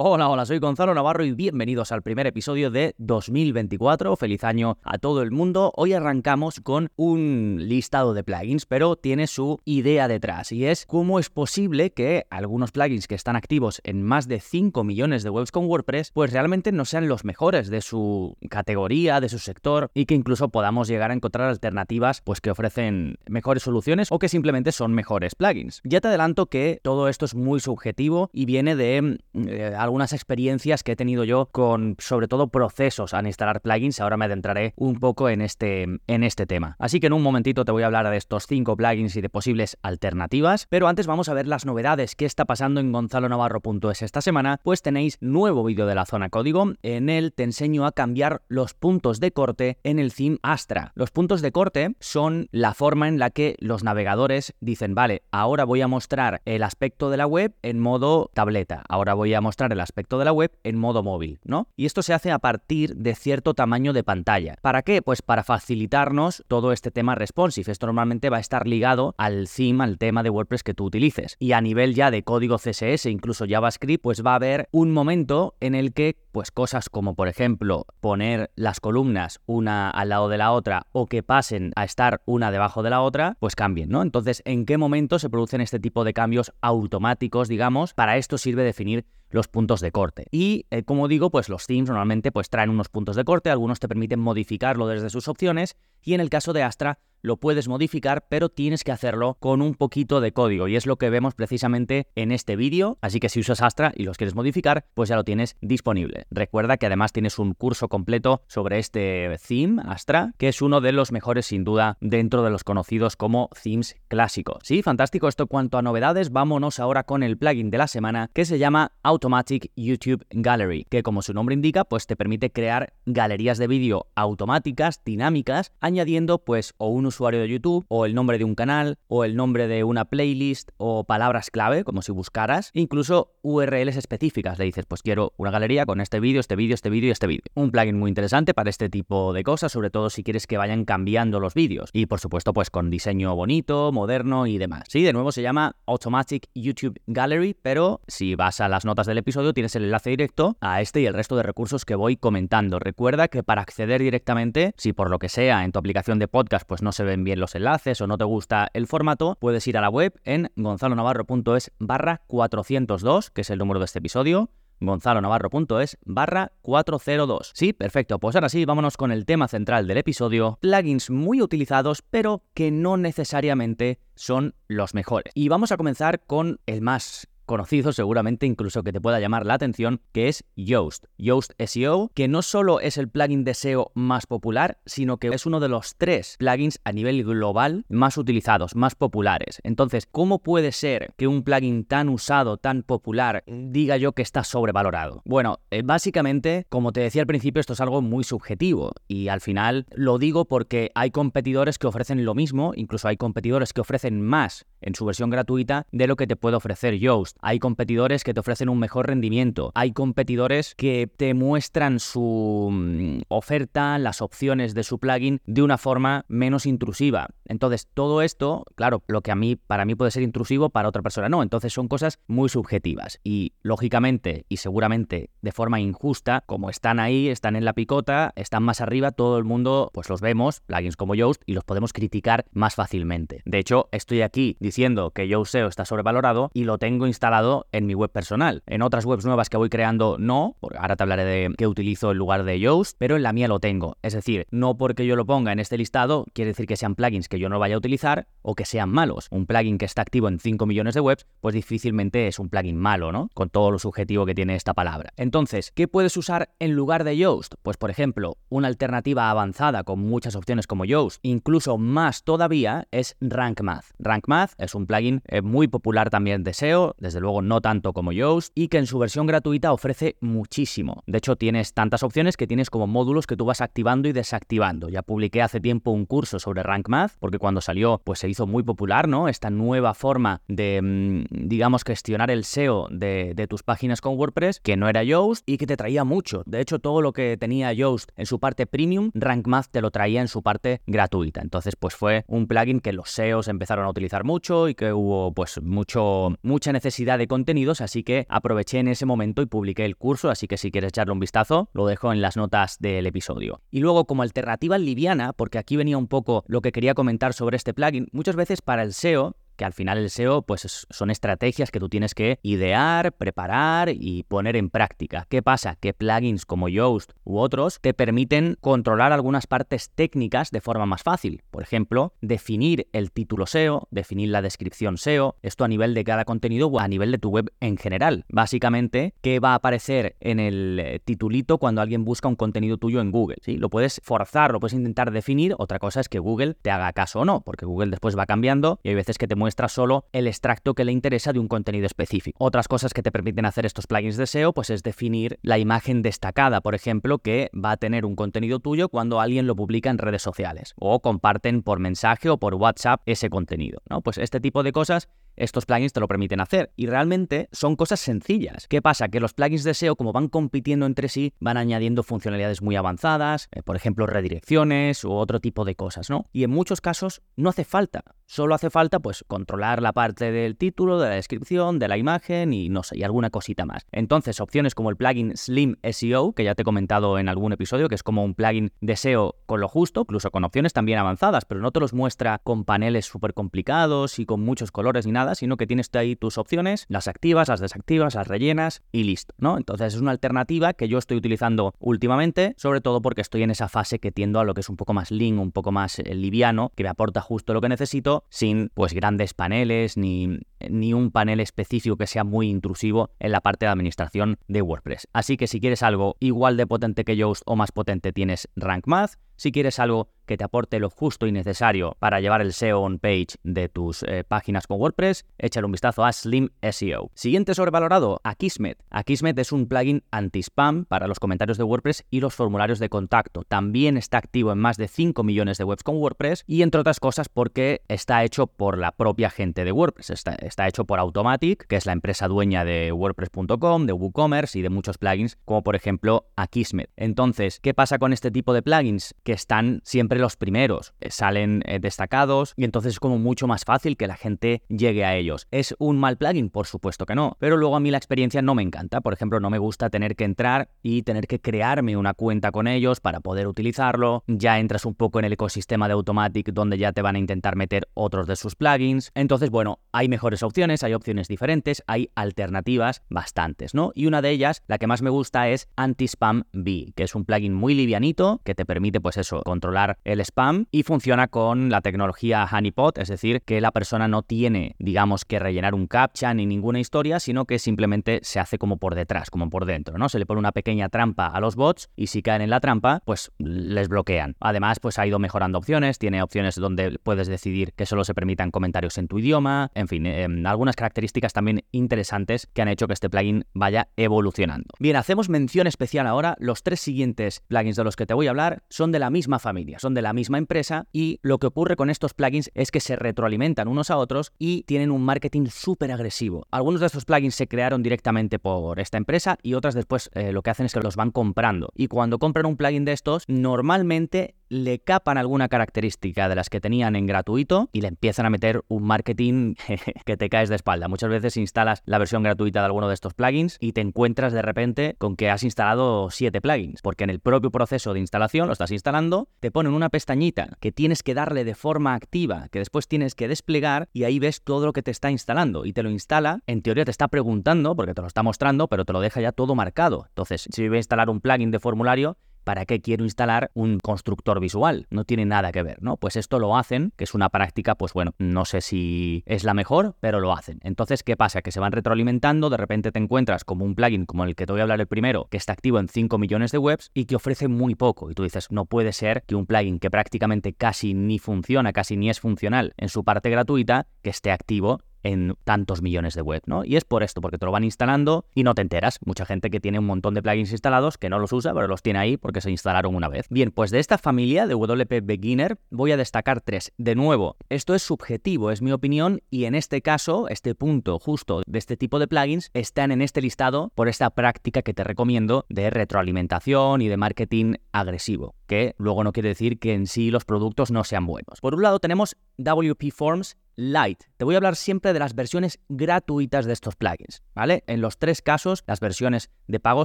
Hola, 0.00 0.28
hola, 0.28 0.46
soy 0.46 0.60
Gonzalo 0.60 0.94
Navarro 0.94 1.24
y 1.24 1.32
bienvenidos 1.32 1.90
al 1.90 2.02
primer 2.02 2.28
episodio 2.28 2.70
de 2.70 2.94
2024. 2.98 4.14
Feliz 4.14 4.44
año 4.44 4.78
a 4.84 4.98
todo 4.98 5.22
el 5.22 5.32
mundo. 5.32 5.72
Hoy 5.74 5.92
arrancamos 5.92 6.60
con 6.60 6.92
un 6.94 7.56
listado 7.58 8.14
de 8.14 8.22
plugins, 8.22 8.64
pero 8.64 8.94
tiene 8.94 9.26
su 9.26 9.58
idea 9.64 10.06
detrás 10.06 10.52
y 10.52 10.66
es 10.66 10.86
cómo 10.86 11.18
es 11.18 11.30
posible 11.30 11.90
que 11.90 12.28
algunos 12.30 12.70
plugins 12.70 13.08
que 13.08 13.16
están 13.16 13.34
activos 13.34 13.80
en 13.82 14.04
más 14.04 14.28
de 14.28 14.38
5 14.38 14.84
millones 14.84 15.24
de 15.24 15.30
webs 15.30 15.50
con 15.50 15.66
WordPress, 15.66 16.12
pues 16.12 16.32
realmente 16.32 16.70
no 16.70 16.84
sean 16.84 17.08
los 17.08 17.24
mejores 17.24 17.68
de 17.68 17.80
su 17.80 18.36
categoría, 18.48 19.20
de 19.20 19.28
su 19.28 19.40
sector 19.40 19.90
y 19.94 20.06
que 20.06 20.14
incluso 20.14 20.50
podamos 20.50 20.86
llegar 20.86 21.10
a 21.10 21.14
encontrar 21.14 21.48
alternativas 21.48 22.20
pues 22.20 22.40
que 22.40 22.52
ofrecen 22.52 23.18
mejores 23.28 23.64
soluciones 23.64 24.12
o 24.12 24.20
que 24.20 24.28
simplemente 24.28 24.70
son 24.70 24.94
mejores 24.94 25.34
plugins. 25.34 25.80
Ya 25.82 26.00
te 26.00 26.06
adelanto 26.06 26.46
que 26.46 26.78
todo 26.84 27.08
esto 27.08 27.24
es 27.24 27.34
muy 27.34 27.58
subjetivo 27.58 28.30
y 28.32 28.44
viene 28.44 28.76
de 28.76 29.18
eh, 29.34 29.74
algunas 29.88 30.12
experiencias 30.12 30.82
que 30.82 30.92
he 30.92 30.96
tenido 30.96 31.24
yo 31.24 31.46
con 31.46 31.96
sobre 31.98 32.28
todo 32.28 32.48
procesos 32.48 33.14
al 33.14 33.26
instalar 33.26 33.62
plugins. 33.62 34.00
Ahora 34.00 34.18
me 34.18 34.26
adentraré 34.26 34.74
un 34.76 35.00
poco 35.00 35.30
en 35.30 35.40
este, 35.40 35.86
en 36.06 36.24
este 36.24 36.46
tema. 36.46 36.76
Así 36.78 37.00
que 37.00 37.06
en 37.06 37.14
un 37.14 37.22
momentito 37.22 37.64
te 37.64 37.72
voy 37.72 37.84
a 37.84 37.86
hablar 37.86 38.08
de 38.10 38.18
estos 38.18 38.46
cinco 38.46 38.76
plugins 38.76 39.16
y 39.16 39.22
de 39.22 39.30
posibles 39.30 39.78
alternativas. 39.80 40.66
Pero 40.68 40.88
antes 40.88 41.06
vamos 41.06 41.30
a 41.30 41.34
ver 41.34 41.46
las 41.46 41.64
novedades 41.64 42.14
que 42.16 42.26
está 42.26 42.44
pasando 42.44 42.80
en 42.80 42.92
gonzalonavarro.es 42.92 44.02
esta 44.02 44.20
semana. 44.20 44.60
Pues 44.62 44.82
tenéis 44.82 45.16
nuevo 45.22 45.64
vídeo 45.64 45.86
de 45.86 45.94
la 45.94 46.04
zona 46.04 46.28
código. 46.28 46.74
En 46.82 47.08
él 47.08 47.32
te 47.32 47.44
enseño 47.44 47.86
a 47.86 47.92
cambiar 47.92 48.42
los 48.48 48.74
puntos 48.74 49.20
de 49.20 49.32
corte 49.32 49.78
en 49.84 49.98
el 49.98 50.12
theme 50.12 50.38
Astra. 50.42 50.92
Los 50.96 51.12
puntos 51.12 51.40
de 51.40 51.50
corte 51.50 51.96
son 51.98 52.48
la 52.52 52.74
forma 52.74 53.08
en 53.08 53.18
la 53.18 53.30
que 53.30 53.56
los 53.58 53.84
navegadores 53.84 54.54
dicen, 54.60 54.94
vale, 54.94 55.22
ahora 55.30 55.64
voy 55.64 55.80
a 55.80 55.88
mostrar 55.88 56.42
el 56.44 56.62
aspecto 56.62 57.08
de 57.08 57.16
la 57.16 57.26
web 57.26 57.54
en 57.62 57.80
modo 57.80 58.30
tableta. 58.34 58.84
Ahora 58.90 59.14
voy 59.14 59.32
a 59.32 59.40
mostrar 59.40 59.72
el 59.72 59.77
el 59.78 59.82
aspecto 59.82 60.18
de 60.18 60.24
la 60.24 60.32
web 60.32 60.52
en 60.64 60.76
modo 60.76 61.02
móvil, 61.02 61.38
¿no? 61.44 61.68
Y 61.76 61.86
esto 61.86 62.02
se 62.02 62.12
hace 62.12 62.30
a 62.30 62.38
partir 62.38 62.96
de 62.96 63.14
cierto 63.14 63.54
tamaño 63.54 63.92
de 63.92 64.04
pantalla. 64.04 64.56
¿Para 64.60 64.82
qué? 64.82 65.02
Pues 65.02 65.22
para 65.22 65.44
facilitarnos 65.44 66.44
todo 66.48 66.72
este 66.72 66.90
tema 66.90 67.14
responsive. 67.14 67.70
Esto 67.70 67.86
normalmente 67.86 68.30
va 68.30 68.38
a 68.38 68.40
estar 68.40 68.66
ligado 68.66 69.14
al 69.18 69.48
theme, 69.48 69.84
al 69.84 69.98
tema 69.98 70.22
de 70.22 70.30
WordPress 70.30 70.62
que 70.62 70.74
tú 70.74 70.84
utilices. 70.84 71.36
Y 71.38 71.52
a 71.52 71.60
nivel 71.60 71.94
ya 71.94 72.10
de 72.10 72.22
código 72.22 72.58
CSS, 72.58 73.06
incluso 73.06 73.46
JavaScript, 73.48 74.02
pues 74.02 74.24
va 74.24 74.32
a 74.32 74.36
haber 74.36 74.68
un 74.72 74.92
momento 74.92 75.54
en 75.60 75.74
el 75.74 75.92
que 75.92 76.16
pues 76.38 76.52
cosas 76.52 76.88
como 76.88 77.16
por 77.16 77.26
ejemplo 77.26 77.84
poner 77.98 78.52
las 78.54 78.78
columnas 78.78 79.40
una 79.46 79.90
al 79.90 80.10
lado 80.10 80.28
de 80.28 80.38
la 80.38 80.52
otra 80.52 80.86
o 80.92 81.06
que 81.06 81.24
pasen 81.24 81.72
a 81.74 81.82
estar 81.82 82.22
una 82.26 82.52
debajo 82.52 82.84
de 82.84 82.90
la 82.90 83.00
otra, 83.00 83.36
pues 83.40 83.56
cambien, 83.56 83.88
¿no? 83.88 84.02
Entonces, 84.02 84.40
¿en 84.44 84.64
qué 84.64 84.78
momento 84.78 85.18
se 85.18 85.30
producen 85.30 85.60
este 85.60 85.80
tipo 85.80 86.04
de 86.04 86.12
cambios 86.12 86.52
automáticos, 86.60 87.48
digamos? 87.48 87.92
Para 87.92 88.18
esto 88.18 88.38
sirve 88.38 88.62
definir 88.62 89.04
los 89.30 89.48
puntos 89.48 89.80
de 89.80 89.90
corte. 89.90 90.26
Y 90.30 90.66
eh, 90.70 90.84
como 90.84 91.08
digo, 91.08 91.32
pues 91.32 91.48
los 91.48 91.66
themes 91.66 91.88
normalmente 91.88 92.30
pues 92.30 92.50
traen 92.50 92.70
unos 92.70 92.88
puntos 92.88 93.16
de 93.16 93.24
corte, 93.24 93.50
algunos 93.50 93.80
te 93.80 93.88
permiten 93.88 94.20
modificarlo 94.20 94.86
desde 94.86 95.10
sus 95.10 95.26
opciones 95.26 95.74
y 96.04 96.14
en 96.14 96.20
el 96.20 96.30
caso 96.30 96.52
de 96.52 96.62
Astra 96.62 97.00
lo 97.22 97.36
puedes 97.36 97.68
modificar, 97.68 98.26
pero 98.28 98.48
tienes 98.48 98.84
que 98.84 98.92
hacerlo 98.92 99.36
con 99.40 99.62
un 99.62 99.74
poquito 99.74 100.20
de 100.20 100.32
código 100.32 100.68
y 100.68 100.76
es 100.76 100.86
lo 100.86 100.96
que 100.96 101.10
vemos 101.10 101.34
precisamente 101.34 102.08
en 102.14 102.32
este 102.32 102.56
vídeo, 102.56 102.98
así 103.00 103.20
que 103.20 103.28
si 103.28 103.40
usas 103.40 103.62
Astra 103.62 103.92
y 103.94 104.04
los 104.04 104.16
quieres 104.16 104.34
modificar, 104.34 104.86
pues 104.94 105.08
ya 105.08 105.16
lo 105.16 105.24
tienes 105.24 105.56
disponible. 105.60 106.26
Recuerda 106.30 106.76
que 106.76 106.86
además 106.86 107.12
tienes 107.12 107.38
un 107.38 107.54
curso 107.54 107.88
completo 107.88 108.42
sobre 108.46 108.78
este 108.78 109.36
theme 109.46 109.82
Astra, 109.86 110.32
que 110.38 110.48
es 110.48 110.62
uno 110.62 110.80
de 110.80 110.92
los 110.92 111.12
mejores 111.12 111.46
sin 111.46 111.64
duda 111.64 111.96
dentro 112.00 112.42
de 112.42 112.50
los 112.50 112.64
conocidos 112.64 113.16
como 113.16 113.50
themes 113.62 113.96
clásicos. 114.08 114.58
Sí, 114.62 114.82
fantástico 114.82 115.28
esto 115.28 115.46
cuanto 115.46 115.78
a 115.78 115.82
novedades, 115.82 116.30
vámonos 116.30 116.78
ahora 116.78 117.04
con 117.04 117.22
el 117.22 117.38
plugin 117.38 117.70
de 117.70 117.78
la 117.78 117.88
semana 117.88 118.30
que 118.32 118.44
se 118.44 118.58
llama 118.58 118.92
Automatic 119.02 119.70
YouTube 119.76 120.24
Gallery, 120.30 120.84
que 120.88 121.02
como 121.02 121.22
su 121.22 121.34
nombre 121.34 121.54
indica, 121.54 121.84
pues 121.84 122.06
te 122.06 122.16
permite 122.16 122.50
crear 122.50 122.94
galerías 123.06 123.58
de 123.58 123.66
vídeo 123.66 124.06
automáticas, 124.14 125.02
dinámicas, 125.04 125.72
añadiendo 125.80 126.38
pues 126.38 126.74
o 126.78 126.88
un 126.88 127.07
usuario 127.08 127.40
de 127.40 127.48
YouTube, 127.48 127.84
o 127.88 128.06
el 128.06 128.14
nombre 128.14 128.38
de 128.38 128.44
un 128.44 128.54
canal, 128.54 128.98
o 129.08 129.24
el 129.24 129.36
nombre 129.36 129.68
de 129.68 129.84
una 129.84 130.04
playlist, 130.04 130.70
o 130.76 131.04
palabras 131.04 131.50
clave, 131.50 131.84
como 131.84 132.02
si 132.02 132.12
buscaras, 132.12 132.70
incluso 132.72 133.32
URLs 133.42 133.96
específicas. 133.96 134.58
Le 134.58 134.66
dices, 134.66 134.86
pues 134.86 135.02
quiero 135.02 135.32
una 135.36 135.50
galería 135.50 135.86
con 135.86 136.00
este 136.00 136.20
vídeo, 136.20 136.40
este 136.40 136.56
vídeo, 136.56 136.74
este 136.74 136.90
vídeo 136.90 137.08
y 137.08 137.12
este 137.12 137.26
vídeo. 137.26 137.42
Un 137.54 137.70
plugin 137.70 137.98
muy 137.98 138.08
interesante 138.08 138.54
para 138.54 138.70
este 138.70 138.88
tipo 138.88 139.32
de 139.32 139.42
cosas, 139.42 139.72
sobre 139.72 139.90
todo 139.90 140.10
si 140.10 140.22
quieres 140.22 140.46
que 140.46 140.56
vayan 140.56 140.84
cambiando 140.84 141.40
los 141.40 141.54
vídeos. 141.54 141.90
Y 141.92 142.06
por 142.06 142.20
supuesto, 142.20 142.52
pues 142.52 142.70
con 142.70 142.90
diseño 142.90 143.34
bonito, 143.34 143.90
moderno 143.92 144.46
y 144.46 144.58
demás. 144.58 144.84
Sí, 144.88 145.02
de 145.02 145.12
nuevo 145.12 145.32
se 145.32 145.42
llama 145.42 145.76
Automatic 145.86 146.48
YouTube 146.54 147.00
Gallery, 147.06 147.54
pero 147.60 148.00
si 148.06 148.34
vas 148.34 148.60
a 148.60 148.68
las 148.68 148.84
notas 148.84 149.06
del 149.06 149.18
episodio 149.18 149.52
tienes 149.52 149.74
el 149.76 149.84
enlace 149.84 150.10
directo 150.10 150.56
a 150.60 150.80
este 150.80 151.00
y 151.00 151.06
el 151.06 151.14
resto 151.14 151.36
de 151.36 151.42
recursos 151.42 151.84
que 151.84 151.94
voy 151.94 152.16
comentando. 152.16 152.78
Recuerda 152.78 153.28
que 153.28 153.42
para 153.42 153.62
acceder 153.62 154.00
directamente, 154.00 154.72
si 154.76 154.92
por 154.92 155.10
lo 155.10 155.18
que 155.18 155.28
sea 155.28 155.64
en 155.64 155.72
tu 155.72 155.78
aplicación 155.78 156.18
de 156.18 156.28
podcast 156.28 156.66
pues 156.66 156.82
no 156.82 156.92
se 156.98 157.04
ven 157.04 157.22
bien 157.22 157.38
los 157.38 157.54
enlaces 157.54 158.00
o 158.00 158.08
no 158.08 158.18
te 158.18 158.24
gusta 158.24 158.70
el 158.74 158.88
formato, 158.88 159.36
puedes 159.38 159.64
ir 159.68 159.78
a 159.78 159.80
la 159.80 159.88
web 159.88 160.20
en 160.24 160.50
gonzalonavarro.es 160.56 161.70
barra 161.78 162.22
402, 162.26 163.30
que 163.30 163.42
es 163.42 163.50
el 163.50 163.58
número 163.60 163.78
de 163.78 163.84
este 163.84 164.00
episodio, 164.00 164.50
gonzalonavarro.es 164.80 165.96
barra 166.04 166.50
402. 166.60 167.52
Sí, 167.54 167.72
perfecto, 167.72 168.18
pues 168.18 168.34
ahora 168.34 168.48
sí, 168.48 168.64
vámonos 168.64 168.96
con 168.96 169.12
el 169.12 169.26
tema 169.26 169.46
central 169.46 169.86
del 169.86 169.98
episodio, 169.98 170.58
plugins 170.60 171.08
muy 171.08 171.40
utilizados 171.40 172.02
pero 172.02 172.42
que 172.52 172.72
no 172.72 172.96
necesariamente 172.96 174.00
son 174.16 174.56
los 174.66 174.92
mejores. 174.92 175.32
Y 175.36 175.48
vamos 175.48 175.70
a 175.70 175.76
comenzar 175.76 176.24
con 176.24 176.58
el 176.66 176.82
más 176.82 177.28
conocido 177.48 177.92
seguramente 177.92 178.46
incluso 178.46 178.84
que 178.84 178.92
te 178.92 179.00
pueda 179.00 179.18
llamar 179.18 179.44
la 179.44 179.54
atención, 179.54 180.00
que 180.12 180.28
es 180.28 180.44
Yoast. 180.54 181.06
Yoast 181.18 181.52
SEO, 181.58 182.12
que 182.14 182.28
no 182.28 182.42
solo 182.42 182.78
es 182.78 182.96
el 182.96 183.08
plugin 183.08 183.42
de 183.42 183.54
SEO 183.54 183.90
más 183.94 184.26
popular, 184.26 184.78
sino 184.86 185.16
que 185.16 185.28
es 185.28 185.46
uno 185.46 185.58
de 185.58 185.68
los 185.68 185.96
tres 185.96 186.36
plugins 186.38 186.78
a 186.84 186.92
nivel 186.92 187.24
global 187.24 187.84
más 187.88 188.18
utilizados, 188.18 188.76
más 188.76 188.94
populares. 188.94 189.60
Entonces, 189.64 190.06
¿cómo 190.06 190.40
puede 190.40 190.70
ser 190.70 191.14
que 191.16 191.26
un 191.26 191.42
plugin 191.42 191.84
tan 191.84 192.08
usado, 192.08 192.58
tan 192.58 192.82
popular, 192.82 193.42
diga 193.46 193.96
yo 193.96 194.12
que 194.12 194.22
está 194.22 194.44
sobrevalorado? 194.44 195.22
Bueno, 195.24 195.58
eh, 195.70 195.82
básicamente, 195.82 196.66
como 196.68 196.92
te 196.92 197.00
decía 197.00 197.22
al 197.22 197.26
principio, 197.26 197.60
esto 197.60 197.72
es 197.72 197.80
algo 197.80 198.02
muy 198.02 198.24
subjetivo 198.24 198.92
y 199.08 199.28
al 199.28 199.40
final 199.40 199.86
lo 199.94 200.18
digo 200.18 200.44
porque 200.44 200.90
hay 200.94 201.10
competidores 201.10 201.78
que 201.78 201.86
ofrecen 201.86 202.24
lo 202.26 202.34
mismo, 202.34 202.72
incluso 202.76 203.08
hay 203.08 203.16
competidores 203.16 203.72
que 203.72 203.80
ofrecen 203.80 204.20
más 204.20 204.66
en 204.82 204.94
su 204.94 205.06
versión 205.06 205.30
gratuita 205.30 205.86
de 205.92 206.06
lo 206.06 206.16
que 206.16 206.26
te 206.26 206.36
puede 206.36 206.56
ofrecer 206.56 206.98
Yoast. 206.98 207.37
Hay 207.40 207.58
competidores 207.60 208.24
que 208.24 208.34
te 208.34 208.40
ofrecen 208.40 208.68
un 208.68 208.78
mejor 208.78 209.06
rendimiento. 209.06 209.70
Hay 209.74 209.92
competidores 209.92 210.74
que 210.74 211.08
te 211.16 211.34
muestran 211.34 212.00
su 212.00 212.68
mm, 212.72 213.22
oferta, 213.28 213.98
las 213.98 214.20
opciones 214.20 214.74
de 214.74 214.82
su 214.82 214.98
plugin 214.98 215.40
de 215.46 215.62
una 215.62 215.78
forma 215.78 216.24
menos 216.28 216.66
intrusiva. 216.66 217.28
Entonces, 217.44 217.88
todo 217.94 218.22
esto, 218.22 218.64
claro, 218.74 219.02
lo 219.06 219.22
que 219.22 219.30
a 219.30 219.36
mí 219.36 219.56
para 219.56 219.84
mí 219.84 219.94
puede 219.94 220.10
ser 220.10 220.22
intrusivo, 220.22 220.70
para 220.70 220.88
otra 220.88 221.02
persona 221.02 221.28
no. 221.28 221.42
Entonces, 221.42 221.72
son 221.72 221.86
cosas 221.86 222.18
muy 222.26 222.48
subjetivas 222.48 223.20
y 223.22 223.52
lógicamente 223.62 224.44
y 224.48 224.56
seguramente 224.56 225.30
de 225.40 225.52
forma 225.52 225.80
injusta, 225.80 226.42
como 226.46 226.70
están 226.70 226.98
ahí, 226.98 227.28
están 227.28 227.54
en 227.54 227.64
la 227.64 227.72
picota, 227.72 228.32
están 228.34 228.64
más 228.64 228.80
arriba, 228.80 229.12
todo 229.12 229.38
el 229.38 229.44
mundo 229.44 229.90
pues 229.94 230.08
los 230.08 230.20
vemos, 230.20 230.60
plugins 230.60 230.96
como 230.96 231.14
Yoast 231.14 231.42
y 231.46 231.54
los 231.54 231.64
podemos 231.64 231.92
criticar 231.92 232.46
más 232.52 232.74
fácilmente. 232.74 233.42
De 233.44 233.58
hecho, 233.58 233.88
estoy 233.92 234.22
aquí 234.22 234.56
diciendo 234.58 235.12
que 235.12 235.28
Yoast 235.28 235.52
SEO 235.52 235.68
está 235.68 235.84
sobrevalorado 235.84 236.50
y 236.52 236.64
lo 236.64 236.78
tengo 236.78 237.06
instalado 237.06 237.27
en 237.72 237.86
mi 237.86 237.94
web 237.94 238.10
personal. 238.10 238.62
En 238.66 238.82
otras 238.82 239.04
webs 239.04 239.24
nuevas 239.24 239.48
que 239.48 239.56
voy 239.56 239.68
creando, 239.68 240.16
no, 240.18 240.56
ahora 240.76 240.96
te 240.96 241.02
hablaré 241.02 241.24
de 241.24 241.54
qué 241.56 241.66
utilizo 241.66 242.10
en 242.10 242.18
lugar 242.18 242.44
de 242.44 242.58
Yoast, 242.60 242.96
pero 242.98 243.16
en 243.16 243.22
la 243.22 243.32
mía 243.32 243.48
lo 243.48 243.60
tengo. 243.60 243.96
Es 244.02 244.14
decir, 244.14 244.46
no 244.50 244.76
porque 244.76 245.06
yo 245.06 245.16
lo 245.16 245.26
ponga 245.26 245.52
en 245.52 245.58
este 245.58 245.78
listado, 245.78 246.24
quiere 246.32 246.50
decir 246.50 246.66
que 246.66 246.76
sean 246.76 246.94
plugins 246.94 247.28
que 247.28 247.38
que 247.38 247.38
yo 247.38 247.48
no 247.48 247.58
vaya 247.58 247.76
a 247.76 247.78
utilizar 247.78 248.26
o 248.42 248.54
que 248.54 248.64
sean 248.64 248.90
malos. 248.90 249.28
Un 249.30 249.46
plugin 249.46 249.78
que 249.78 249.84
está 249.84 250.02
activo 250.02 250.28
en 250.28 250.40
5 250.40 250.66
millones 250.66 250.94
de 250.94 251.00
webs, 251.00 251.26
pues 251.40 251.54
difícilmente 251.54 252.26
es 252.26 252.38
un 252.38 252.48
plugin 252.48 252.76
malo, 252.76 253.12
¿no? 253.12 253.28
Con 253.34 253.50
todo 253.50 253.70
lo 253.70 253.78
subjetivo 253.78 254.26
que 254.26 254.34
tiene 254.34 254.54
esta 254.54 254.74
palabra. 254.74 255.12
Entonces, 255.16 255.70
¿qué 255.72 255.88
puedes 255.88 256.16
usar 256.16 256.50
en 256.58 256.74
lugar 256.74 257.04
de 257.04 257.16
Yoast? 257.16 257.54
Pues 257.62 257.76
por 257.76 257.90
ejemplo, 257.90 258.36
una 258.48 258.68
alternativa 258.68 259.30
avanzada 259.30 259.84
con 259.84 260.00
muchas 260.00 260.34
opciones 260.34 260.66
como 260.66 260.84
Yoast, 260.84 261.20
incluso 261.22 261.78
más 261.78 262.24
todavía, 262.24 262.88
es 262.90 263.16
Rank 263.20 263.60
Math. 263.60 263.86
Rank 263.98 264.26
Math 264.26 264.52
es 264.58 264.74
un 264.74 264.86
plugin 264.86 265.22
eh, 265.26 265.42
muy 265.42 265.68
popular 265.68 266.10
también 266.10 266.44
de 266.44 266.54
SEO, 266.54 266.94
desde 266.98 267.17
luego 267.20 267.42
no 267.42 267.60
tanto 267.60 267.92
como 267.92 268.12
Yoast, 268.12 268.52
y 268.54 268.68
que 268.68 268.78
en 268.78 268.86
su 268.86 268.98
versión 268.98 269.26
gratuita 269.26 269.72
ofrece 269.72 270.16
muchísimo. 270.20 271.02
De 271.06 271.18
hecho, 271.18 271.36
tienes 271.36 271.72
tantas 271.74 272.02
opciones 272.02 272.36
que 272.36 272.46
tienes 272.46 272.70
como 272.70 272.86
módulos 272.86 273.26
que 273.26 273.36
tú 273.36 273.44
vas 273.44 273.60
activando 273.60 274.08
y 274.08 274.12
desactivando. 274.12 274.88
Ya 274.88 275.02
publiqué 275.02 275.42
hace 275.42 275.60
tiempo 275.60 275.90
un 275.90 276.06
curso 276.06 276.38
sobre 276.38 276.62
Rank 276.62 276.88
Math, 276.88 277.12
porque 277.18 277.38
cuando 277.38 277.60
salió, 277.60 278.00
pues 278.04 278.18
se 278.18 278.28
hizo 278.28 278.46
muy 278.46 278.62
popular, 278.62 279.08
¿no? 279.08 279.28
Esta 279.28 279.50
nueva 279.50 279.94
forma 279.94 280.42
de, 280.48 280.80
mm, 280.82 281.48
digamos, 281.48 281.84
gestionar 281.84 282.30
el 282.30 282.44
SEO 282.44 282.88
de, 282.90 283.46
tus 283.48 283.62
páginas 283.62 284.02
con 284.02 284.18
WordPress, 284.18 284.60
que 284.60 284.76
no 284.76 284.88
era 284.88 285.02
Yoast 285.02 285.42
y 285.48 285.56
que 285.56 285.66
te 285.66 285.76
traía 285.76 286.04
mucho. 286.04 286.42
De 286.44 286.60
hecho, 286.60 286.80
todo 286.80 287.00
lo 287.00 287.12
que 287.12 287.36
tenía 287.38 287.72
Yoast 287.72 288.10
en 288.16 288.26
su 288.26 288.38
parte 288.38 288.66
premium, 288.66 289.10
Rank 289.14 289.46
Math 289.46 289.68
te 289.70 289.80
lo 289.80 289.90
traía 289.90 290.20
en 290.20 290.28
su 290.28 290.42
parte 290.42 290.82
gratuita. 290.86 291.40
Entonces, 291.40 291.76
pues 291.76 291.94
fue 291.94 292.24
un 292.26 292.46
plugin 292.46 292.80
que 292.80 292.92
los 292.92 293.10
SEOs 293.10 293.48
empezaron 293.48 293.86
a 293.86 293.90
utilizar 293.90 294.24
mucho 294.24 294.68
y 294.68 294.74
que 294.74 294.92
hubo 294.92 295.32
pues 295.32 295.62
mucho, 295.62 296.36
mucha 296.42 296.72
necesidad 296.72 296.97
de 297.04 297.28
contenidos, 297.28 297.80
así 297.80 298.02
que 298.02 298.26
aproveché 298.28 298.78
en 298.78 298.88
ese 298.88 299.06
momento 299.06 299.42
y 299.42 299.46
publiqué 299.46 299.84
el 299.84 299.96
curso, 299.96 300.30
así 300.30 300.46
que 300.48 300.56
si 300.56 300.70
quieres 300.70 300.88
echarle 300.88 301.12
un 301.12 301.20
vistazo, 301.20 301.70
lo 301.72 301.86
dejo 301.86 302.12
en 302.12 302.20
las 302.20 302.36
notas 302.36 302.78
del 302.78 303.06
episodio. 303.06 303.60
Y 303.70 303.80
luego 303.80 304.06
como 304.06 304.22
alternativa 304.22 304.78
liviana, 304.78 305.32
porque 305.32 305.58
aquí 305.58 305.76
venía 305.76 305.98
un 305.98 306.08
poco 306.08 306.44
lo 306.46 306.60
que 306.60 306.72
quería 306.72 306.94
comentar 306.94 307.34
sobre 307.34 307.56
este 307.56 307.74
plugin, 307.74 308.08
muchas 308.12 308.36
veces 308.36 308.62
para 308.62 308.82
el 308.82 308.92
SEO 308.92 309.36
que 309.58 309.64
al 309.66 309.74
final 309.74 309.98
el 309.98 310.08
SEO 310.08 310.42
pues 310.42 310.86
son 310.88 311.10
estrategias 311.10 311.70
que 311.70 311.80
tú 311.80 311.88
tienes 311.88 312.14
que 312.14 312.38
idear, 312.42 313.12
preparar 313.12 313.90
y 313.90 314.22
poner 314.22 314.56
en 314.56 314.70
práctica. 314.70 315.26
¿Qué 315.28 315.42
pasa? 315.42 315.76
Que 315.76 315.92
plugins 315.92 316.46
como 316.46 316.68
Yoast 316.68 317.12
u 317.24 317.38
otros 317.38 317.80
te 317.82 317.92
permiten 317.92 318.56
controlar 318.60 319.12
algunas 319.12 319.46
partes 319.46 319.90
técnicas 319.90 320.50
de 320.52 320.60
forma 320.60 320.86
más 320.86 321.02
fácil. 321.02 321.42
Por 321.50 321.62
ejemplo, 321.62 322.14
definir 322.20 322.86
el 322.92 323.10
título 323.10 323.46
SEO, 323.46 323.88
definir 323.90 324.28
la 324.28 324.42
descripción 324.42 324.96
SEO, 324.96 325.36
esto 325.42 325.64
a 325.64 325.68
nivel 325.68 325.92
de 325.92 326.04
cada 326.04 326.24
contenido 326.24 326.68
o 326.68 326.78
a 326.78 326.86
nivel 326.86 327.10
de 327.10 327.18
tu 327.18 327.30
web 327.30 327.52
en 327.60 327.76
general. 327.76 328.24
Básicamente, 328.28 329.14
¿qué 329.20 329.40
va 329.40 329.52
a 329.52 329.56
aparecer 329.56 330.16
en 330.20 330.38
el 330.38 330.78
eh, 330.78 331.00
titulito 331.04 331.58
cuando 331.58 331.80
alguien 331.80 332.04
busca 332.04 332.28
un 332.28 332.36
contenido 332.36 332.76
tuyo 332.76 333.00
en 333.00 333.10
Google? 333.10 333.38
¿sí? 333.42 333.56
Lo 333.56 333.70
puedes 333.70 334.00
forzar, 334.04 334.52
lo 334.52 334.60
puedes 334.60 334.74
intentar 334.74 335.10
definir, 335.10 335.56
otra 335.58 335.80
cosa 335.80 336.00
es 336.00 336.08
que 336.08 336.20
Google 336.20 336.54
te 336.54 336.70
haga 336.70 336.92
caso 336.92 337.20
o 337.20 337.24
no, 337.24 337.40
porque 337.40 337.66
Google 337.66 337.90
después 337.90 338.16
va 338.16 338.26
cambiando 338.26 338.78
y 338.84 338.90
hay 338.90 338.94
veces 338.94 339.18
que 339.18 339.26
te 339.26 339.34
muestra 339.34 339.47
muestra 339.48 339.70
solo 339.70 340.04
el 340.12 340.26
extracto 340.26 340.74
que 340.74 340.84
le 340.84 340.92
interesa 340.92 341.32
de 341.32 341.38
un 341.38 341.48
contenido 341.48 341.86
específico. 341.86 342.36
Otras 342.38 342.68
cosas 342.68 342.92
que 342.92 343.02
te 343.02 343.10
permiten 343.10 343.46
hacer 343.46 343.64
estos 343.64 343.86
plugins 343.86 344.18
de 344.18 344.26
SEO 344.26 344.52
pues 344.52 344.68
es 344.68 344.82
definir 344.82 345.38
la 345.40 345.56
imagen 345.56 346.02
destacada, 346.02 346.60
por 346.60 346.74
ejemplo, 346.74 347.20
que 347.20 347.50
va 347.54 347.70
a 347.70 347.76
tener 347.78 348.04
un 348.04 348.14
contenido 348.14 348.58
tuyo 348.58 348.90
cuando 348.90 349.22
alguien 349.22 349.46
lo 349.46 349.56
publica 349.56 349.88
en 349.88 349.96
redes 349.96 350.20
sociales 350.20 350.74
o 350.76 351.00
comparten 351.00 351.62
por 351.62 351.78
mensaje 351.78 352.28
o 352.28 352.36
por 352.36 352.56
WhatsApp 352.56 353.00
ese 353.06 353.30
contenido, 353.30 353.80
¿no? 353.88 354.02
Pues 354.02 354.18
este 354.18 354.38
tipo 354.38 354.62
de 354.62 354.72
cosas 354.72 355.08
estos 355.38 355.66
plugins 355.66 355.92
te 355.92 356.00
lo 356.00 356.08
permiten 356.08 356.40
hacer. 356.40 356.72
Y 356.76 356.86
realmente 356.86 357.48
son 357.52 357.76
cosas 357.76 358.00
sencillas. 358.00 358.66
¿Qué 358.68 358.82
pasa? 358.82 359.08
Que 359.08 359.20
los 359.20 359.34
plugins 359.34 359.64
de 359.64 359.74
SEO, 359.74 359.96
como 359.96 360.12
van 360.12 360.28
compitiendo 360.28 360.86
entre 360.86 361.08
sí, 361.08 361.32
van 361.40 361.56
añadiendo 361.56 362.02
funcionalidades 362.02 362.62
muy 362.62 362.76
avanzadas, 362.76 363.48
eh, 363.52 363.62
por 363.62 363.76
ejemplo, 363.76 364.06
redirecciones 364.06 365.04
u 365.04 365.12
otro 365.12 365.40
tipo 365.40 365.64
de 365.64 365.74
cosas, 365.74 366.10
¿no? 366.10 366.26
Y 366.32 366.44
en 366.44 366.50
muchos 366.50 366.80
casos 366.80 367.22
no 367.36 367.50
hace 367.50 367.64
falta. 367.64 368.02
Solo 368.26 368.54
hace 368.54 368.68
falta, 368.68 369.00
pues, 369.00 369.24
controlar 369.26 369.80
la 369.80 369.94
parte 369.94 370.30
del 370.30 370.56
título, 370.56 370.98
de 370.98 371.08
la 371.08 371.14
descripción, 371.14 371.78
de 371.78 371.88
la 371.88 371.96
imagen 371.96 372.52
y 372.52 372.68
no 372.68 372.82
sé, 372.82 372.98
y 372.98 373.02
alguna 373.02 373.30
cosita 373.30 373.64
más. 373.64 373.86
Entonces, 373.90 374.40
opciones 374.40 374.74
como 374.74 374.90
el 374.90 374.96
plugin 374.96 375.34
Slim 375.34 375.76
SEO, 375.82 376.32
que 376.32 376.44
ya 376.44 376.54
te 376.54 376.62
he 376.62 376.64
comentado 376.64 377.18
en 377.18 377.28
algún 377.28 377.52
episodio, 377.52 377.88
que 377.88 377.94
es 377.94 378.02
como 378.02 378.24
un 378.24 378.34
plugin 378.34 378.70
de 378.80 378.96
SEO 378.96 379.36
con 379.46 379.60
lo 379.60 379.68
justo, 379.68 380.02
incluso 380.02 380.30
con 380.30 380.44
opciones 380.44 380.74
también 380.74 380.98
avanzadas, 380.98 381.46
pero 381.46 381.60
no 381.60 381.70
te 381.70 381.80
los 381.80 381.94
muestra 381.94 382.38
con 382.38 382.64
paneles 382.64 383.06
súper 383.06 383.32
complicados 383.32 384.18
y 384.18 384.26
con 384.26 384.40
muchos 384.40 384.72
colores 384.72 385.06
ni 385.06 385.12
nada 385.12 385.27
sino 385.34 385.56
que 385.56 385.66
tienes 385.66 385.90
ahí 385.94 386.16
tus 386.16 386.38
opciones, 386.38 386.86
las 386.88 387.08
activas, 387.08 387.48
las 387.48 387.60
desactivas, 387.60 388.14
las 388.14 388.28
rellenas 388.28 388.82
y 388.92 389.04
listo, 389.04 389.34
¿no? 389.38 389.56
Entonces 389.56 389.94
es 389.94 390.00
una 390.00 390.10
alternativa 390.10 390.74
que 390.74 390.88
yo 390.88 390.98
estoy 390.98 391.16
utilizando 391.16 391.74
últimamente, 391.78 392.54
sobre 392.56 392.80
todo 392.80 393.02
porque 393.02 393.20
estoy 393.20 393.42
en 393.42 393.50
esa 393.50 393.68
fase 393.68 393.98
que 393.98 394.12
tiendo 394.12 394.40
a 394.40 394.44
lo 394.44 394.54
que 394.54 394.60
es 394.60 394.68
un 394.68 394.76
poco 394.76 394.92
más 394.92 395.10
lean, 395.10 395.38
un 395.38 395.52
poco 395.52 395.72
más 395.72 395.98
eh, 395.98 396.14
liviano, 396.14 396.72
que 396.74 396.82
me 396.82 396.88
aporta 396.88 397.20
justo 397.20 397.54
lo 397.54 397.60
que 397.60 397.68
necesito, 397.68 398.24
sin 398.28 398.70
pues 398.74 398.92
grandes 398.92 399.34
paneles 399.34 399.96
ni, 399.96 400.40
ni 400.68 400.92
un 400.92 401.10
panel 401.10 401.40
específico 401.40 401.96
que 401.96 402.06
sea 402.06 402.24
muy 402.24 402.48
intrusivo 402.48 403.10
en 403.18 403.32
la 403.32 403.40
parte 403.40 403.66
de 403.66 403.72
administración 403.72 404.38
de 404.48 404.62
WordPress. 404.62 405.08
Así 405.12 405.36
que 405.36 405.46
si 405.46 405.60
quieres 405.60 405.82
algo 405.82 406.16
igual 406.20 406.56
de 406.56 406.66
potente 406.66 407.04
que 407.04 407.16
Yoast 407.16 407.42
o 407.46 407.56
más 407.56 407.72
potente 407.72 408.12
tienes 408.12 408.48
Rank 408.56 408.86
Math, 408.86 409.16
si 409.38 409.52
quieres 409.52 409.78
algo 409.78 410.08
que 410.26 410.36
te 410.36 410.44
aporte 410.44 410.80
lo 410.80 410.90
justo 410.90 411.26
y 411.26 411.32
necesario 411.32 411.96
para 412.00 412.20
llevar 412.20 412.40
el 412.42 412.52
SEO 412.52 412.80
on 412.80 412.98
page 412.98 413.28
de 413.44 413.68
tus 413.68 414.02
eh, 414.02 414.24
páginas 414.24 414.66
con 414.66 414.80
WordPress, 414.80 415.24
échale 415.38 415.64
un 415.64 415.72
vistazo 415.72 416.04
a 416.04 416.12
Slim 416.12 416.50
SEO. 416.60 417.10
Siguiente 417.14 417.54
sobrevalorado, 417.54 418.20
Akismet. 418.24 418.82
Akismet 418.90 419.38
es 419.38 419.52
un 419.52 419.66
plugin 419.66 420.02
anti-spam 420.10 420.84
para 420.84 421.06
los 421.06 421.20
comentarios 421.20 421.56
de 421.56 421.64
WordPress 421.64 422.04
y 422.10 422.20
los 422.20 422.34
formularios 422.34 422.80
de 422.80 422.88
contacto. 422.88 423.44
También 423.44 423.96
está 423.96 424.18
activo 424.18 424.52
en 424.52 424.58
más 424.58 424.76
de 424.76 424.88
5 424.88 425.22
millones 425.22 425.56
de 425.56 425.64
webs 425.64 425.84
con 425.84 425.96
WordPress 425.96 426.44
y 426.46 426.62
entre 426.62 426.80
otras 426.80 427.00
cosas 427.00 427.28
porque 427.28 427.82
está 427.88 428.24
hecho 428.24 428.48
por 428.48 428.76
la 428.76 428.92
propia 428.92 429.30
gente 429.30 429.64
de 429.64 429.72
WordPress. 429.72 430.10
Está 430.48 430.66
hecho 430.66 430.84
por 430.84 430.98
Automatic, 430.98 431.66
que 431.66 431.76
es 431.76 431.86
la 431.86 431.92
empresa 431.92 432.28
dueña 432.28 432.64
de 432.64 432.92
WordPress.com, 432.92 433.86
de 433.86 433.92
WooCommerce 433.92 434.58
y 434.58 434.62
de 434.62 434.70
muchos 434.70 434.98
plugins, 434.98 435.36
como 435.44 435.62
por 435.62 435.76
ejemplo 435.76 436.26
Akismet. 436.36 436.90
Entonces, 436.96 437.60
¿qué 437.60 437.74
pasa 437.74 437.98
con 437.98 438.12
este 438.12 438.30
tipo 438.30 438.52
de 438.52 438.62
plugins? 438.62 439.14
Que 439.22 439.32
están 439.32 439.80
siempre 439.84 440.18
los 440.18 440.36
primeros, 440.36 440.94
eh, 441.00 441.10
salen 441.10 441.62
eh, 441.66 441.78
destacados 441.80 442.54
y 442.56 442.64
entonces 442.64 442.94
es 442.94 443.00
como 443.00 443.18
mucho 443.18 443.46
más 443.46 443.64
fácil 443.64 443.96
que 443.96 444.06
la 444.06 444.16
gente 444.16 444.62
llegue 444.68 445.04
a 445.04 445.14
ellos. 445.16 445.46
¿Es 445.50 445.74
un 445.78 445.98
mal 445.98 446.16
plugin? 446.16 446.50
Por 446.50 446.66
supuesto 446.66 447.06
que 447.06 447.14
no, 447.14 447.36
pero 447.38 447.56
luego 447.56 447.76
a 447.76 447.80
mí 447.80 447.90
la 447.90 447.98
experiencia 447.98 448.42
no 448.42 448.54
me 448.54 448.62
encanta. 448.62 449.00
Por 449.00 449.12
ejemplo, 449.12 449.40
no 449.40 449.50
me 449.50 449.58
gusta 449.58 449.90
tener 449.90 450.16
que 450.16 450.24
entrar 450.24 450.70
y 450.82 451.02
tener 451.02 451.26
que 451.26 451.40
crearme 451.40 451.96
una 451.96 452.14
cuenta 452.14 452.50
con 452.50 452.66
ellos 452.66 453.00
para 453.00 453.20
poder 453.20 453.46
utilizarlo. 453.46 454.24
Ya 454.26 454.58
entras 454.58 454.84
un 454.84 454.94
poco 454.94 455.18
en 455.18 455.24
el 455.26 455.32
ecosistema 455.32 455.88
de 455.88 455.94
Automatic 455.94 456.52
donde 456.52 456.78
ya 456.78 456.92
te 456.92 457.02
van 457.02 457.16
a 457.16 457.18
intentar 457.18 457.56
meter 457.56 457.88
otros 457.94 458.26
de 458.26 458.36
sus 458.36 458.54
plugins. 458.54 459.10
Entonces, 459.14 459.50
bueno, 459.50 459.80
hay 459.92 460.08
mejores 460.08 460.37
opciones, 460.42 460.82
hay 460.84 460.94
opciones 460.94 461.28
diferentes, 461.28 461.82
hay 461.86 462.10
alternativas 462.14 463.02
bastantes, 463.08 463.74
¿no? 463.74 463.92
Y 463.94 464.06
una 464.06 464.22
de 464.22 464.30
ellas, 464.30 464.62
la 464.66 464.78
que 464.78 464.86
más 464.86 465.02
me 465.02 465.10
gusta 465.10 465.48
es 465.48 465.68
Anti-Spam 465.76 466.44
B, 466.52 466.92
que 466.94 467.04
es 467.04 467.14
un 467.14 467.24
plugin 467.24 467.54
muy 467.54 467.74
livianito 467.74 468.40
que 468.44 468.54
te 468.54 468.64
permite, 468.64 469.00
pues 469.00 469.16
eso, 469.16 469.42
controlar 469.42 469.98
el 470.04 470.20
spam 470.20 470.66
y 470.70 470.82
funciona 470.82 471.28
con 471.28 471.70
la 471.70 471.80
tecnología 471.80 472.48
Honeypot, 472.50 472.98
es 472.98 473.08
decir, 473.08 473.42
que 473.42 473.60
la 473.60 473.72
persona 473.72 474.08
no 474.08 474.22
tiene, 474.22 474.74
digamos, 474.78 475.24
que 475.24 475.38
rellenar 475.38 475.74
un 475.74 475.86
captcha 475.86 476.32
ni 476.34 476.46
ninguna 476.46 476.80
historia, 476.80 477.20
sino 477.20 477.44
que 477.44 477.58
simplemente 477.58 478.20
se 478.22 478.40
hace 478.40 478.58
como 478.58 478.78
por 478.78 478.94
detrás, 478.94 479.30
como 479.30 479.50
por 479.50 479.64
dentro, 479.64 479.98
¿no? 479.98 480.08
Se 480.08 480.18
le 480.18 480.26
pone 480.26 480.38
una 480.38 480.52
pequeña 480.52 480.88
trampa 480.88 481.26
a 481.26 481.40
los 481.40 481.56
bots 481.56 481.88
y 481.96 482.08
si 482.08 482.22
caen 482.22 482.42
en 482.42 482.50
la 482.50 482.60
trampa, 482.60 483.02
pues 483.04 483.32
les 483.38 483.88
bloquean. 483.88 484.36
Además, 484.40 484.80
pues 484.80 484.98
ha 484.98 485.06
ido 485.06 485.18
mejorando 485.18 485.58
opciones, 485.58 485.98
tiene 485.98 486.22
opciones 486.22 486.56
donde 486.56 486.98
puedes 487.02 487.28
decidir 487.28 487.72
que 487.74 487.86
solo 487.86 488.04
se 488.04 488.14
permitan 488.14 488.50
comentarios 488.50 488.98
en 488.98 489.08
tu 489.08 489.18
idioma, 489.18 489.70
en 489.74 489.88
fin, 489.88 490.06
em, 490.06 490.27
algunas 490.46 490.76
características 490.76 491.32
también 491.32 491.64
interesantes 491.72 492.46
que 492.52 492.62
han 492.62 492.68
hecho 492.68 492.86
que 492.86 492.94
este 492.94 493.10
plugin 493.10 493.44
vaya 493.54 493.88
evolucionando. 493.96 494.68
Bien, 494.78 494.96
hacemos 494.96 495.28
mención 495.28 495.66
especial 495.66 496.06
ahora, 496.06 496.36
los 496.38 496.62
tres 496.62 496.80
siguientes 496.80 497.42
plugins 497.48 497.76
de 497.76 497.84
los 497.84 497.96
que 497.96 498.06
te 498.06 498.14
voy 498.14 498.26
a 498.26 498.30
hablar 498.30 498.62
son 498.68 498.92
de 498.92 498.98
la 498.98 499.10
misma 499.10 499.38
familia, 499.38 499.78
son 499.78 499.94
de 499.94 500.02
la 500.02 500.12
misma 500.12 500.38
empresa 500.38 500.86
y 500.92 501.18
lo 501.22 501.38
que 501.38 501.46
ocurre 501.46 501.76
con 501.76 501.90
estos 501.90 502.14
plugins 502.14 502.50
es 502.54 502.70
que 502.70 502.80
se 502.80 502.96
retroalimentan 502.96 503.68
unos 503.68 503.90
a 503.90 503.96
otros 503.96 504.32
y 504.38 504.62
tienen 504.64 504.90
un 504.90 505.02
marketing 505.02 505.46
súper 505.46 505.92
agresivo. 505.92 506.46
Algunos 506.50 506.80
de 506.80 506.86
estos 506.86 507.04
plugins 507.04 507.34
se 507.34 507.48
crearon 507.48 507.82
directamente 507.82 508.38
por 508.38 508.80
esta 508.80 508.98
empresa 508.98 509.38
y 509.42 509.54
otras 509.54 509.74
después 509.74 510.10
eh, 510.14 510.32
lo 510.32 510.42
que 510.42 510.50
hacen 510.50 510.66
es 510.66 510.74
que 510.74 510.80
los 510.80 510.96
van 510.96 511.10
comprando. 511.10 511.70
Y 511.74 511.88
cuando 511.88 512.18
compran 512.18 512.46
un 512.46 512.56
plugin 512.56 512.84
de 512.84 512.92
estos, 512.92 513.24
normalmente 513.28 514.34
le 514.48 514.78
capan 514.78 515.18
alguna 515.18 515.48
característica 515.48 516.28
de 516.28 516.34
las 516.34 516.50
que 516.50 516.60
tenían 516.60 516.96
en 516.96 517.06
gratuito 517.06 517.68
y 517.72 517.80
le 517.80 517.88
empiezan 517.88 518.26
a 518.26 518.30
meter 518.30 518.62
un 518.68 518.84
marketing 518.84 519.54
que 520.04 520.16
te 520.16 520.28
caes 520.28 520.48
de 520.48 520.56
espalda. 520.56 520.88
Muchas 520.88 521.10
veces 521.10 521.36
instalas 521.36 521.82
la 521.84 521.98
versión 521.98 522.22
gratuita 522.22 522.60
de 522.60 522.66
alguno 522.66 522.88
de 522.88 522.94
estos 522.94 523.14
plugins 523.14 523.56
y 523.60 523.72
te 523.72 523.80
encuentras 523.80 524.32
de 524.32 524.42
repente 524.42 524.96
con 524.98 525.16
que 525.16 525.30
has 525.30 525.42
instalado 525.42 526.10
siete 526.10 526.40
plugins, 526.40 526.82
porque 526.82 527.04
en 527.04 527.10
el 527.10 527.20
propio 527.20 527.50
proceso 527.50 527.92
de 527.92 528.00
instalación 528.00 528.46
lo 528.46 528.52
estás 528.52 528.70
instalando, 528.70 529.28
te 529.40 529.50
ponen 529.50 529.74
una 529.74 529.88
pestañita 529.88 530.56
que 530.60 530.72
tienes 530.72 531.02
que 531.02 531.14
darle 531.14 531.44
de 531.44 531.54
forma 531.54 531.94
activa, 531.94 532.48
que 532.50 532.58
después 532.58 532.88
tienes 532.88 533.14
que 533.14 533.28
desplegar 533.28 533.88
y 533.92 534.04
ahí 534.04 534.18
ves 534.18 534.42
todo 534.42 534.66
lo 534.66 534.72
que 534.72 534.82
te 534.82 534.90
está 534.90 535.10
instalando 535.10 535.64
y 535.64 535.72
te 535.72 535.82
lo 535.82 535.90
instala, 535.90 536.40
en 536.46 536.62
teoría 536.62 536.84
te 536.84 536.90
está 536.90 537.08
preguntando 537.08 537.76
porque 537.76 537.94
te 537.94 538.00
lo 538.00 538.06
está 538.06 538.22
mostrando, 538.22 538.68
pero 538.68 538.84
te 538.84 538.92
lo 538.92 539.00
deja 539.00 539.20
ya 539.20 539.32
todo 539.32 539.54
marcado. 539.54 540.06
Entonces, 540.08 540.48
si 540.50 540.68
voy 540.68 540.76
a 540.76 540.80
instalar 540.80 541.10
un 541.10 541.20
plugin 541.20 541.50
de 541.50 541.60
formulario, 541.60 542.16
¿para 542.48 542.64
qué 542.64 542.80
quiero 542.80 543.04
instalar 543.04 543.50
un 543.52 543.78
constructor 543.78 544.40
visual? 544.40 544.86
No 544.88 545.04
tiene 545.04 545.26
nada 545.26 545.52
que 545.52 545.62
ver, 545.62 545.82
¿no? 545.82 545.98
Pues 545.98 546.16
esto 546.16 546.38
lo 546.38 546.56
hacen, 546.56 546.94
que 546.96 547.04
es 547.04 547.12
una 547.12 547.28
práctica, 547.28 547.74
pues 547.74 547.92
bueno, 547.92 548.14
no 548.16 548.46
sé 548.46 548.62
si 548.62 549.22
es 549.26 549.44
la 549.44 549.52
mejor, 549.52 549.96
pero 550.00 550.18
lo 550.18 550.32
hacen. 550.32 550.58
Entonces, 550.62 551.02
¿qué 551.02 551.14
pasa? 551.14 551.42
Que 551.42 551.52
se 551.52 551.60
van 551.60 551.72
retroalimentando, 551.72 552.48
de 552.48 552.56
repente 552.56 552.90
te 552.90 552.98
encuentras 552.98 553.44
como 553.44 553.66
un 553.66 553.74
plugin 553.74 554.06
como 554.06 554.24
el 554.24 554.34
que 554.34 554.46
te 554.46 554.52
voy 554.52 554.60
a 554.60 554.62
hablar 554.62 554.80
el 554.80 554.86
primero, 554.86 555.26
que 555.30 555.36
está 555.36 555.52
activo 555.52 555.78
en 555.78 555.88
5 555.88 556.16
millones 556.16 556.50
de 556.50 556.56
webs 556.56 556.90
y 556.94 557.04
que 557.04 557.16
ofrece 557.16 557.48
muy 557.48 557.74
poco. 557.74 558.10
Y 558.10 558.14
tú 558.14 558.22
dices, 558.22 558.46
no 558.50 558.64
puede 558.64 558.94
ser 558.94 559.24
que 559.26 559.34
un 559.34 559.44
plugin 559.44 559.78
que 559.78 559.90
prácticamente 559.90 560.54
casi 560.54 560.94
ni 560.94 561.18
funciona, 561.18 561.74
casi 561.74 561.98
ni 561.98 562.08
es 562.08 562.18
funcional 562.18 562.72
en 562.78 562.88
su 562.88 563.04
parte 563.04 563.28
gratuita, 563.28 563.88
que 564.00 564.08
esté 564.08 564.30
activo 564.30 564.80
en 565.02 565.34
tantos 565.44 565.82
millones 565.82 566.14
de 566.14 566.22
web, 566.22 566.42
¿no? 566.46 566.64
Y 566.64 566.76
es 566.76 566.84
por 566.84 567.02
esto, 567.02 567.20
porque 567.20 567.38
te 567.38 567.46
lo 567.46 567.52
van 567.52 567.64
instalando 567.64 568.26
y 568.34 568.42
no 568.42 568.54
te 568.54 568.62
enteras. 568.62 568.98
Mucha 569.04 569.24
gente 569.24 569.50
que 569.50 569.60
tiene 569.60 569.78
un 569.78 569.86
montón 569.86 570.14
de 570.14 570.22
plugins 570.22 570.52
instalados 570.52 570.98
que 570.98 571.08
no 571.08 571.18
los 571.18 571.32
usa, 571.32 571.54
pero 571.54 571.68
los 571.68 571.82
tiene 571.82 571.98
ahí 571.98 572.16
porque 572.16 572.40
se 572.40 572.50
instalaron 572.50 572.94
una 572.94 573.08
vez. 573.08 573.26
Bien, 573.30 573.50
pues 573.50 573.70
de 573.70 573.78
esta 573.78 573.98
familia 573.98 574.46
de 574.46 574.54
WP 574.54 575.04
Beginner 575.04 575.58
voy 575.70 575.92
a 575.92 575.96
destacar 575.96 576.40
tres. 576.40 576.72
De 576.78 576.94
nuevo, 576.94 577.36
esto 577.48 577.74
es 577.74 577.82
subjetivo, 577.82 578.50
es 578.50 578.62
mi 578.62 578.72
opinión, 578.72 579.22
y 579.30 579.44
en 579.44 579.54
este 579.54 579.82
caso, 579.82 580.28
este 580.28 580.54
punto 580.54 580.98
justo 580.98 581.42
de 581.46 581.58
este 581.58 581.76
tipo 581.76 581.98
de 581.98 582.08
plugins 582.08 582.50
están 582.54 582.92
en 582.92 583.02
este 583.02 583.22
listado 583.22 583.72
por 583.74 583.88
esta 583.88 584.10
práctica 584.10 584.62
que 584.62 584.74
te 584.74 584.84
recomiendo 584.84 585.46
de 585.48 585.70
retroalimentación 585.70 586.82
y 586.82 586.88
de 586.88 586.96
marketing 586.96 587.54
agresivo, 587.72 588.34
que 588.46 588.74
luego 588.78 589.04
no 589.04 589.12
quiere 589.12 589.30
decir 589.30 589.58
que 589.58 589.74
en 589.74 589.86
sí 589.86 590.10
los 590.10 590.24
productos 590.24 590.70
no 590.70 590.84
sean 590.84 591.06
buenos. 591.06 591.40
Por 591.40 591.54
un 591.54 591.62
lado 591.62 591.78
tenemos 591.78 592.16
WP 592.38 592.90
Forms 592.92 593.36
Lite. 593.60 594.06
Te 594.16 594.24
voy 594.24 594.36
a 594.36 594.38
hablar 594.38 594.54
siempre 594.54 594.92
de 594.92 595.00
las 595.00 595.16
versiones 595.16 595.58
gratuitas 595.68 596.46
de 596.46 596.52
estos 596.52 596.76
plugins, 596.76 597.24
¿vale? 597.34 597.64
En 597.66 597.80
los 597.80 597.98
tres 597.98 598.22
casos, 598.22 598.62
las 598.68 598.78
versiones 598.78 599.30
de 599.48 599.58
pago 599.58 599.84